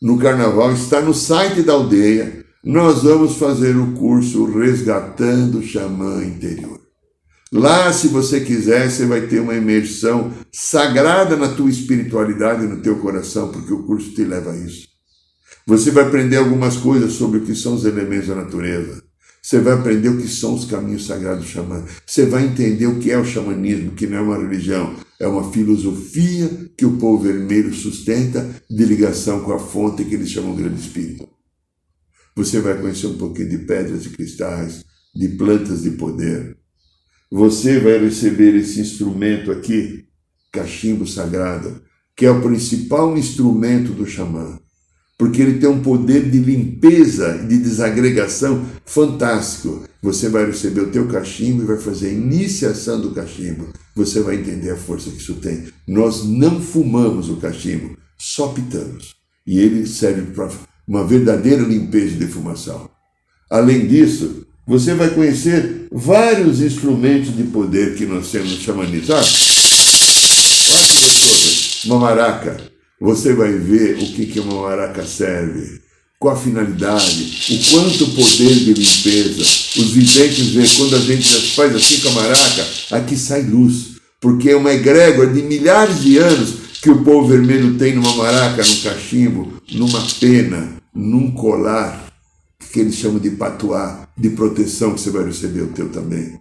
No 0.00 0.18
carnaval 0.18 0.72
está 0.72 1.02
no 1.02 1.12
site 1.12 1.60
da 1.60 1.74
aldeia. 1.74 2.42
Nós 2.64 3.02
vamos 3.02 3.36
fazer 3.36 3.76
o 3.76 3.92
curso 3.92 4.46
Resgatando 4.46 5.58
o 5.58 5.62
Xamã 5.62 6.24
Interior. 6.24 6.85
Lá, 7.52 7.92
se 7.92 8.08
você 8.08 8.40
quiser, 8.40 8.90
você 8.90 9.06
vai 9.06 9.28
ter 9.28 9.40
uma 9.40 9.54
imersão 9.54 10.32
sagrada 10.52 11.36
na 11.36 11.48
tua 11.54 11.70
espiritualidade 11.70 12.64
e 12.64 12.68
no 12.68 12.82
teu 12.82 12.98
coração, 12.98 13.52
porque 13.52 13.72
o 13.72 13.84
curso 13.84 14.12
te 14.12 14.24
leva 14.24 14.50
a 14.50 14.56
isso. 14.56 14.88
Você 15.64 15.90
vai 15.90 16.04
aprender 16.04 16.36
algumas 16.36 16.76
coisas 16.76 17.12
sobre 17.12 17.38
o 17.38 17.44
que 17.44 17.54
são 17.54 17.74
os 17.74 17.84
elementos 17.84 18.28
da 18.28 18.34
natureza. 18.34 19.02
Você 19.40 19.60
vai 19.60 19.74
aprender 19.74 20.08
o 20.08 20.16
que 20.16 20.26
são 20.26 20.54
os 20.54 20.64
caminhos 20.64 21.06
sagrados 21.06 21.44
do 21.44 21.50
xamã. 21.50 21.84
Você 22.04 22.26
vai 22.26 22.44
entender 22.44 22.86
o 22.86 22.98
que 22.98 23.12
é 23.12 23.18
o 23.18 23.24
xamanismo, 23.24 23.92
que 23.92 24.08
não 24.08 24.18
é 24.18 24.20
uma 24.20 24.38
religião, 24.38 24.96
é 25.20 25.26
uma 25.28 25.52
filosofia 25.52 26.50
que 26.76 26.84
o 26.84 26.96
povo 26.96 27.22
vermelho 27.22 27.72
sustenta 27.72 28.44
de 28.68 28.84
ligação 28.84 29.40
com 29.44 29.52
a 29.52 29.58
fonte 29.60 30.04
que 30.04 30.16
eles 30.16 30.30
chamam 30.30 30.56
Grande 30.56 30.80
Espírito. 30.80 31.28
Você 32.34 32.60
vai 32.60 32.76
conhecer 32.80 33.06
um 33.06 33.16
pouquinho 33.16 33.50
de 33.50 33.58
pedras 33.58 34.04
e 34.04 34.10
cristais, 34.10 34.84
de 35.14 35.28
plantas 35.28 35.82
de 35.82 35.92
poder. 35.92 36.56
Você 37.30 37.80
vai 37.80 37.98
receber 37.98 38.54
esse 38.54 38.80
instrumento 38.80 39.50
aqui, 39.50 40.04
cachimbo 40.52 41.06
sagrado, 41.06 41.82
que 42.16 42.24
é 42.24 42.30
o 42.30 42.40
principal 42.40 43.18
instrumento 43.18 43.92
do 43.92 44.06
xamã, 44.06 44.58
porque 45.18 45.42
ele 45.42 45.58
tem 45.58 45.68
um 45.68 45.82
poder 45.82 46.30
de 46.30 46.38
limpeza 46.38 47.40
e 47.42 47.48
de 47.48 47.58
desagregação 47.58 48.64
fantástico. 48.84 49.84
Você 50.00 50.28
vai 50.28 50.46
receber 50.46 50.82
o 50.82 50.90
teu 50.90 51.08
cachimbo 51.08 51.62
e 51.62 51.66
vai 51.66 51.78
fazer 51.78 52.08
a 52.08 52.12
iniciação 52.12 53.00
do 53.00 53.10
cachimbo. 53.10 53.72
Você 53.96 54.20
vai 54.20 54.36
entender 54.36 54.70
a 54.70 54.76
força 54.76 55.10
que 55.10 55.16
isso 55.16 55.34
tem. 55.34 55.64
Nós 55.88 56.24
não 56.24 56.60
fumamos 56.60 57.28
o 57.28 57.36
cachimbo, 57.36 57.96
só 58.16 58.48
pitamos. 58.48 59.16
E 59.44 59.58
ele 59.58 59.84
serve 59.84 60.32
para 60.32 60.48
uma 60.86 61.04
verdadeira 61.04 61.62
limpeza 61.62 62.14
e 62.14 62.18
defumação. 62.18 62.88
Além 63.50 63.86
disso, 63.88 64.46
você 64.66 64.94
vai 64.94 65.10
conhecer 65.10 65.75
vários 65.92 66.60
instrumentos 66.60 67.36
de 67.36 67.44
poder 67.44 67.94
que 67.94 68.06
nós 68.06 68.30
temos 68.30 68.52
olha 70.72 70.86
que 70.86 71.00
gostoso. 71.00 71.86
Uma 71.86 71.98
maraca. 71.98 72.56
Você 73.00 73.34
vai 73.34 73.52
ver 73.52 73.98
o 74.02 74.06
que, 74.12 74.26
que 74.26 74.40
uma 74.40 74.62
maraca 74.62 75.04
serve, 75.04 75.80
qual 76.18 76.34
a 76.34 76.38
finalidade, 76.38 77.44
o 77.50 77.70
quanto 77.70 78.06
poder 78.08 78.54
de 78.54 78.72
limpeza. 78.72 79.42
Os 79.42 79.90
videntes 79.90 80.48
vê 80.48 80.66
quando 80.76 80.96
a 80.96 81.00
gente 81.00 81.54
faz 81.54 81.74
assim 81.74 82.00
com 82.00 82.08
a 82.08 82.12
maraca, 82.12 82.66
aqui 82.92 83.16
sai 83.16 83.42
luz, 83.42 83.96
porque 84.18 84.50
é 84.50 84.56
uma 84.56 84.72
egrégora 84.72 85.30
de 85.30 85.42
milhares 85.42 86.00
de 86.00 86.16
anos 86.16 86.54
que 86.80 86.88
o 86.90 87.04
povo 87.04 87.28
vermelho 87.28 87.76
tem 87.76 87.94
numa 87.94 88.14
maraca, 88.14 88.64
num 88.64 88.80
cachimbo, 88.80 89.52
numa 89.72 90.00
pena, 90.18 90.76
num 90.94 91.30
colar, 91.32 92.05
que 92.72 92.80
eles 92.80 92.94
chamam 92.94 93.18
de 93.18 93.30
patuá, 93.30 94.08
de 94.16 94.30
proteção 94.30 94.94
que 94.94 95.00
você 95.00 95.10
vai 95.10 95.24
receber 95.24 95.62
o 95.62 95.68
teu 95.68 95.88
também. 95.88 96.38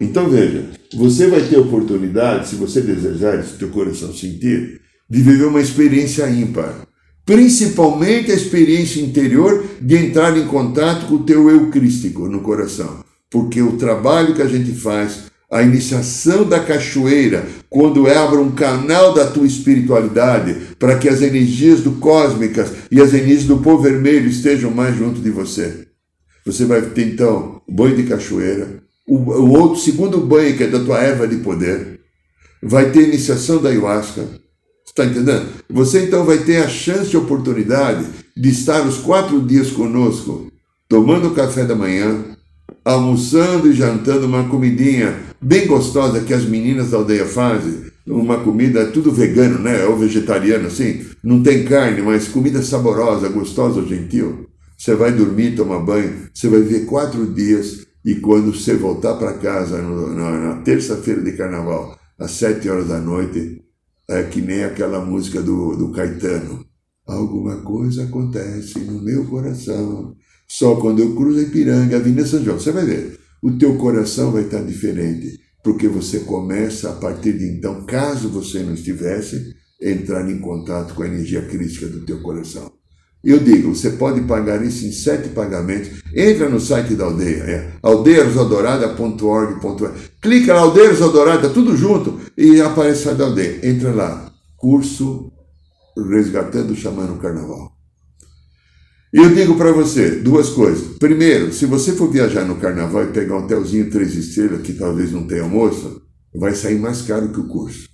Então 0.00 0.28
veja, 0.28 0.70
você 0.94 1.28
vai 1.28 1.42
ter 1.42 1.58
oportunidade, 1.58 2.48
se 2.48 2.56
você 2.56 2.80
desejar, 2.80 3.42
se 3.44 3.58
teu 3.58 3.70
coração 3.70 4.12
sentir, 4.12 4.80
de 5.08 5.22
viver 5.22 5.44
uma 5.44 5.60
experiência 5.60 6.28
ímpar. 6.28 6.86
Principalmente 7.24 8.30
a 8.30 8.34
experiência 8.34 9.00
interior 9.00 9.64
de 9.80 9.96
entrar 9.96 10.36
em 10.36 10.46
contato 10.46 11.06
com 11.06 11.14
o 11.14 11.24
teu 11.24 11.48
eu 11.48 11.70
crístico 11.70 12.28
no 12.28 12.40
coração. 12.40 13.02
Porque 13.30 13.62
o 13.62 13.76
trabalho 13.76 14.34
que 14.34 14.42
a 14.42 14.46
gente 14.46 14.72
faz 14.72 15.24
a 15.54 15.62
iniciação 15.62 16.42
da 16.42 16.58
cachoeira, 16.58 17.46
quando 17.70 18.08
abre 18.08 18.38
um 18.38 18.50
canal 18.50 19.14
da 19.14 19.24
tua 19.24 19.46
espiritualidade, 19.46 20.74
para 20.80 20.98
que 20.98 21.08
as 21.08 21.22
energias 21.22 21.80
do 21.80 21.92
cósmicas 21.92 22.72
e 22.90 23.00
as 23.00 23.14
energias 23.14 23.44
do 23.44 23.58
povo 23.58 23.84
vermelho 23.84 24.28
estejam 24.28 24.72
mais 24.72 24.96
junto 24.96 25.20
de 25.20 25.30
você. 25.30 25.86
Você 26.44 26.64
vai 26.64 26.82
ter 26.82 27.06
então 27.06 27.62
o 27.68 27.72
banho 27.72 27.94
de 27.94 28.02
cachoeira, 28.02 28.82
o, 29.06 29.14
o 29.16 29.50
outro 29.52 29.80
segundo 29.80 30.18
banho 30.18 30.56
que 30.56 30.64
é 30.64 30.66
da 30.66 30.80
tua 30.80 30.98
erva 30.98 31.28
de 31.28 31.36
poder, 31.36 32.00
vai 32.60 32.90
ter 32.90 33.06
iniciação 33.06 33.62
da 33.62 33.68
ayahuasca. 33.68 34.24
Está 34.84 35.04
entendendo? 35.04 35.46
Você 35.70 36.02
então 36.02 36.24
vai 36.24 36.38
ter 36.38 36.64
a 36.64 36.68
chance 36.68 37.14
e 37.14 37.16
oportunidade 37.16 38.04
de 38.36 38.48
estar 38.48 38.84
os 38.84 38.98
quatro 38.98 39.40
dias 39.40 39.70
conosco, 39.70 40.50
tomando 40.88 41.28
o 41.28 41.34
café 41.34 41.64
da 41.64 41.76
manhã, 41.76 42.33
almoçando 42.84 43.68
e 43.68 43.72
jantando 43.72 44.26
uma 44.26 44.48
comidinha 44.48 45.18
bem 45.40 45.66
gostosa 45.66 46.20
que 46.20 46.34
as 46.34 46.44
meninas 46.44 46.90
da 46.90 46.98
aldeia 46.98 47.26
fazem. 47.26 47.84
Uma 48.06 48.40
comida 48.40 48.86
tudo 48.86 49.10
vegano, 49.10 49.58
né? 49.58 49.84
Ou 49.86 49.96
vegetariano, 49.96 50.66
assim. 50.66 51.04
Não 51.22 51.42
tem 51.42 51.64
carne, 51.64 52.02
mas 52.02 52.28
comida 52.28 52.62
saborosa, 52.62 53.28
gostosa, 53.28 53.82
gentil. 53.82 54.46
Você 54.76 54.94
vai 54.94 55.12
dormir, 55.12 55.56
tomar 55.56 55.78
banho, 55.80 56.28
você 56.32 56.48
vai 56.48 56.60
ver 56.60 56.84
quatro 56.84 57.26
dias 57.32 57.86
e 58.04 58.16
quando 58.16 58.52
você 58.52 58.74
voltar 58.74 59.14
para 59.14 59.38
casa 59.38 59.80
no, 59.80 60.14
na, 60.14 60.30
na 60.30 60.56
terça-feira 60.62 61.22
de 61.22 61.32
carnaval, 61.32 61.98
às 62.18 62.32
sete 62.32 62.68
horas 62.68 62.88
da 62.88 63.00
noite, 63.00 63.62
é 64.08 64.22
que 64.24 64.42
nem 64.42 64.64
aquela 64.64 65.02
música 65.02 65.40
do, 65.40 65.74
do 65.74 65.90
Caetano. 65.90 66.66
Alguma 67.06 67.56
coisa 67.62 68.04
acontece 68.04 68.78
no 68.80 69.02
meu 69.02 69.24
coração 69.24 70.14
só 70.46 70.76
quando 70.76 71.00
eu 71.00 71.14
cruzo 71.14 71.40
Ipiranga, 71.40 71.96
a 71.96 72.00
Avenida 72.00 72.26
São 72.26 72.44
João, 72.44 72.58
você 72.58 72.72
vai 72.72 72.84
ver, 72.84 73.18
o 73.42 73.52
teu 73.52 73.76
coração 73.76 74.32
vai 74.32 74.42
estar 74.42 74.62
diferente, 74.62 75.40
porque 75.62 75.88
você 75.88 76.20
começa 76.20 76.90
a 76.90 76.94
partir 76.94 77.38
de 77.38 77.46
então, 77.46 77.86
caso 77.86 78.28
você 78.28 78.62
não 78.62 78.74
estivesse, 78.74 79.54
entrar 79.80 80.30
em 80.30 80.38
contato 80.38 80.94
com 80.94 81.02
a 81.02 81.06
energia 81.06 81.40
crítica 81.42 81.86
do 81.86 82.04
teu 82.04 82.20
coração. 82.22 82.70
Eu 83.24 83.38
digo, 83.38 83.74
você 83.74 83.90
pode 83.90 84.20
pagar 84.22 84.62
isso 84.62 84.86
em 84.86 84.92
sete 84.92 85.30
pagamentos. 85.30 85.88
Entra 86.14 86.48
no 86.50 86.60
site 86.60 86.94
da 86.94 87.06
aldeia, 87.06 87.42
é 87.42 87.72
aldeirosodorada.org.br. 87.82 89.86
Clica 90.20 90.52
lá, 90.52 90.66
Odorada, 90.66 91.48
tudo 91.48 91.74
junto, 91.74 92.20
e 92.36 92.60
aparece 92.60 93.08
a 93.08 93.12
aldeia. 93.12 93.66
Entra 93.66 93.94
lá, 93.94 94.30
curso 94.58 95.32
Resgatando 95.96 96.72
o 96.72 96.76
Xamã 96.76 97.06
Carnaval. 97.18 97.73
E 99.14 99.18
eu 99.18 99.32
digo 99.32 99.56
para 99.56 99.70
você 99.70 100.10
duas 100.10 100.50
coisas. 100.50 100.98
Primeiro, 100.98 101.52
se 101.52 101.66
você 101.66 101.92
for 101.92 102.10
viajar 102.10 102.44
no 102.44 102.56
carnaval 102.56 103.04
e 103.04 103.12
pegar 103.12 103.36
um 103.36 103.44
hotelzinho 103.44 103.88
três 103.88 104.12
estrelas, 104.16 104.62
que 104.62 104.72
talvez 104.72 105.12
não 105.12 105.24
tenha 105.24 105.44
almoço, 105.44 106.02
vai 106.34 106.52
sair 106.52 106.80
mais 106.80 107.02
caro 107.02 107.30
que 107.30 107.38
o 107.38 107.46
curso. 107.46 107.88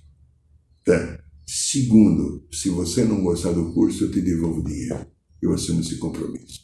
Tá? 0.83 1.19
Segundo, 1.45 2.43
se 2.51 2.69
você 2.69 3.03
não 3.03 3.21
gostar 3.21 3.51
do 3.51 3.71
curso, 3.71 4.05
eu 4.05 4.11
te 4.11 4.19
devolvo 4.19 4.61
o 4.61 4.63
dinheiro. 4.63 5.05
Eu 5.39 5.53
assumo 5.53 5.81
esse 5.81 5.97
compromisso. 5.97 6.61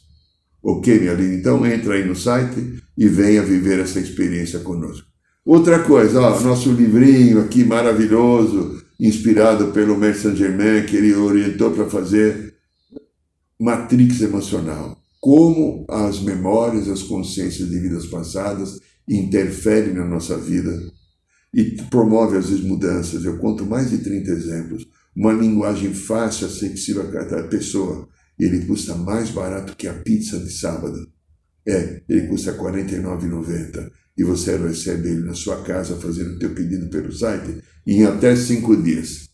Ok, 0.60 0.98
minha 0.98 1.14
linda? 1.14 1.36
Então 1.36 1.64
entra 1.64 1.94
aí 1.94 2.04
no 2.04 2.16
site 2.16 2.82
e 2.96 3.06
venha 3.06 3.44
viver 3.44 3.78
essa 3.78 4.00
experiência 4.00 4.58
conosco. 4.58 5.06
Outra 5.46 5.84
coisa, 5.84 6.20
ó, 6.20 6.40
nosso 6.40 6.72
livrinho 6.72 7.40
aqui 7.42 7.62
maravilhoso, 7.62 8.82
inspirado 8.98 9.68
pelo 9.68 9.96
Mestre 9.96 10.22
Saint 10.22 10.36
Germain, 10.36 10.84
que 10.84 10.96
ele 10.96 11.14
orientou 11.14 11.70
para 11.70 11.88
fazer 11.88 12.47
matrix 13.58 14.20
emocional. 14.20 14.96
Como 15.20 15.84
as 15.88 16.20
memórias, 16.20 16.88
as 16.88 17.02
consciências 17.02 17.68
de 17.68 17.78
vidas 17.78 18.06
passadas 18.06 18.78
interferem 19.08 19.94
na 19.94 20.04
nossa 20.04 20.36
vida 20.36 20.70
e 21.52 21.64
promove 21.90 22.36
às 22.36 22.48
vezes 22.48 22.64
mudanças. 22.64 23.24
Eu 23.24 23.38
conto 23.38 23.66
mais 23.66 23.90
de 23.90 23.98
30 23.98 24.30
exemplos. 24.30 24.86
Uma 25.16 25.32
linguagem 25.32 25.92
fácil, 25.92 26.46
acessível 26.46 27.02
a 27.02 27.10
cada 27.10 27.42
pessoa. 27.48 28.08
Ele 28.38 28.64
custa 28.66 28.94
mais 28.94 29.30
barato 29.30 29.74
que 29.76 29.88
a 29.88 29.94
pizza 29.94 30.38
de 30.38 30.52
sábado. 30.52 31.08
É, 31.66 32.02
ele 32.08 32.28
custa 32.28 32.52
R$ 32.52 32.58
49,90 32.58 33.90
e 34.16 34.24
você 34.24 34.56
recebe 34.56 35.08
ele 35.08 35.26
na 35.26 35.34
sua 35.34 35.62
casa 35.62 35.96
fazendo 35.96 36.34
o 36.34 36.38
teu 36.38 36.50
pedido 36.50 36.88
pelo 36.88 37.12
site 37.12 37.62
em 37.86 38.04
até 38.04 38.34
cinco 38.36 38.76
dias. 38.76 39.28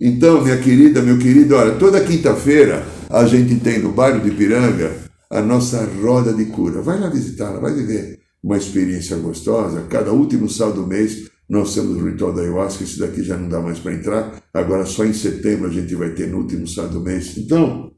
Então, 0.00 0.42
minha 0.42 0.58
querida, 0.58 1.02
meu 1.02 1.18
querido, 1.18 1.56
olha, 1.56 1.76
toda 1.76 2.04
quinta-feira 2.04 2.86
a 3.10 3.26
gente 3.26 3.56
tem 3.60 3.78
no 3.78 3.92
bairro 3.92 4.20
de 4.20 4.30
Piranga 4.30 4.94
a 5.30 5.40
nossa 5.40 5.84
roda 6.02 6.32
de 6.32 6.46
cura. 6.46 6.82
Vai 6.82 7.00
lá 7.00 7.08
visitá-la, 7.08 7.58
vai 7.58 7.74
viver 7.74 8.20
uma 8.42 8.56
experiência 8.56 9.16
gostosa. 9.16 9.86
Cada 9.88 10.12
último 10.12 10.48
sábado 10.48 10.82
do 10.82 10.86
mês 10.86 11.28
nós 11.48 11.74
temos 11.74 11.96
o 11.96 12.06
ritual 12.06 12.34
da 12.34 12.42
ayahuasca, 12.42 12.84
esse 12.84 12.98
daqui 12.98 13.22
já 13.22 13.36
não 13.36 13.48
dá 13.48 13.60
mais 13.60 13.78
para 13.78 13.94
entrar. 13.94 14.42
Agora 14.52 14.84
só 14.84 15.04
em 15.04 15.14
setembro 15.14 15.68
a 15.68 15.72
gente 15.72 15.94
vai 15.94 16.10
ter 16.10 16.28
no 16.28 16.38
último 16.38 16.66
sábado 16.66 16.98
do 16.98 17.00
mês. 17.00 17.36
Então, 17.38 17.90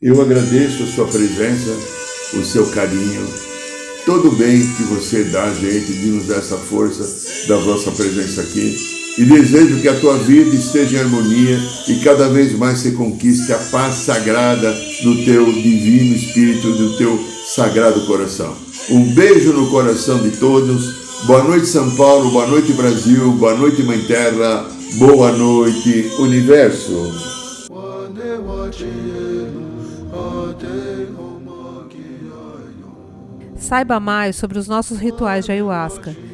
eu 0.00 0.20
agradeço 0.20 0.82
a 0.82 0.86
sua 0.86 1.06
presença, 1.06 1.70
o 2.38 2.42
seu 2.42 2.66
carinho, 2.70 3.26
todo 4.06 4.28
o 4.28 4.36
bem 4.36 4.60
que 4.76 4.82
você 4.84 5.24
dá 5.24 5.44
a 5.44 5.54
gente 5.54 5.92
de 5.92 6.06
nos 6.08 6.26
dar 6.26 6.36
essa 6.36 6.56
força 6.56 7.46
da 7.46 7.56
vossa 7.58 7.90
presença 7.92 8.40
aqui 8.40 9.03
e 9.16 9.24
desejo 9.24 9.80
que 9.80 9.88
a 9.88 9.98
tua 10.00 10.18
vida 10.18 10.54
esteja 10.54 10.96
em 10.96 11.00
harmonia 11.00 11.58
e 11.88 12.00
cada 12.00 12.28
vez 12.28 12.52
mais 12.58 12.78
se 12.78 12.92
conquiste 12.92 13.52
a 13.52 13.58
paz 13.58 13.94
sagrada 13.96 14.72
do 15.02 15.24
teu 15.24 15.44
divino 15.52 16.16
Espírito, 16.16 16.72
do 16.72 16.96
teu 16.96 17.18
sagrado 17.46 18.06
coração. 18.06 18.54
Um 18.90 19.14
beijo 19.14 19.52
no 19.52 19.70
coração 19.70 20.18
de 20.18 20.36
todos. 20.36 21.24
Boa 21.26 21.44
noite, 21.44 21.66
São 21.66 21.94
Paulo. 21.94 22.30
Boa 22.30 22.46
noite, 22.46 22.72
Brasil. 22.72 23.30
Boa 23.32 23.54
noite, 23.54 23.82
Mãe 23.82 24.00
Terra. 24.00 24.66
Boa 24.96 25.32
noite, 25.32 26.10
Universo. 26.18 27.32
Saiba 33.56 33.98
mais 33.98 34.36
sobre 34.36 34.58
os 34.58 34.68
nossos 34.68 34.98
rituais 34.98 35.46
de 35.46 35.52
ayahuasca 35.52 36.33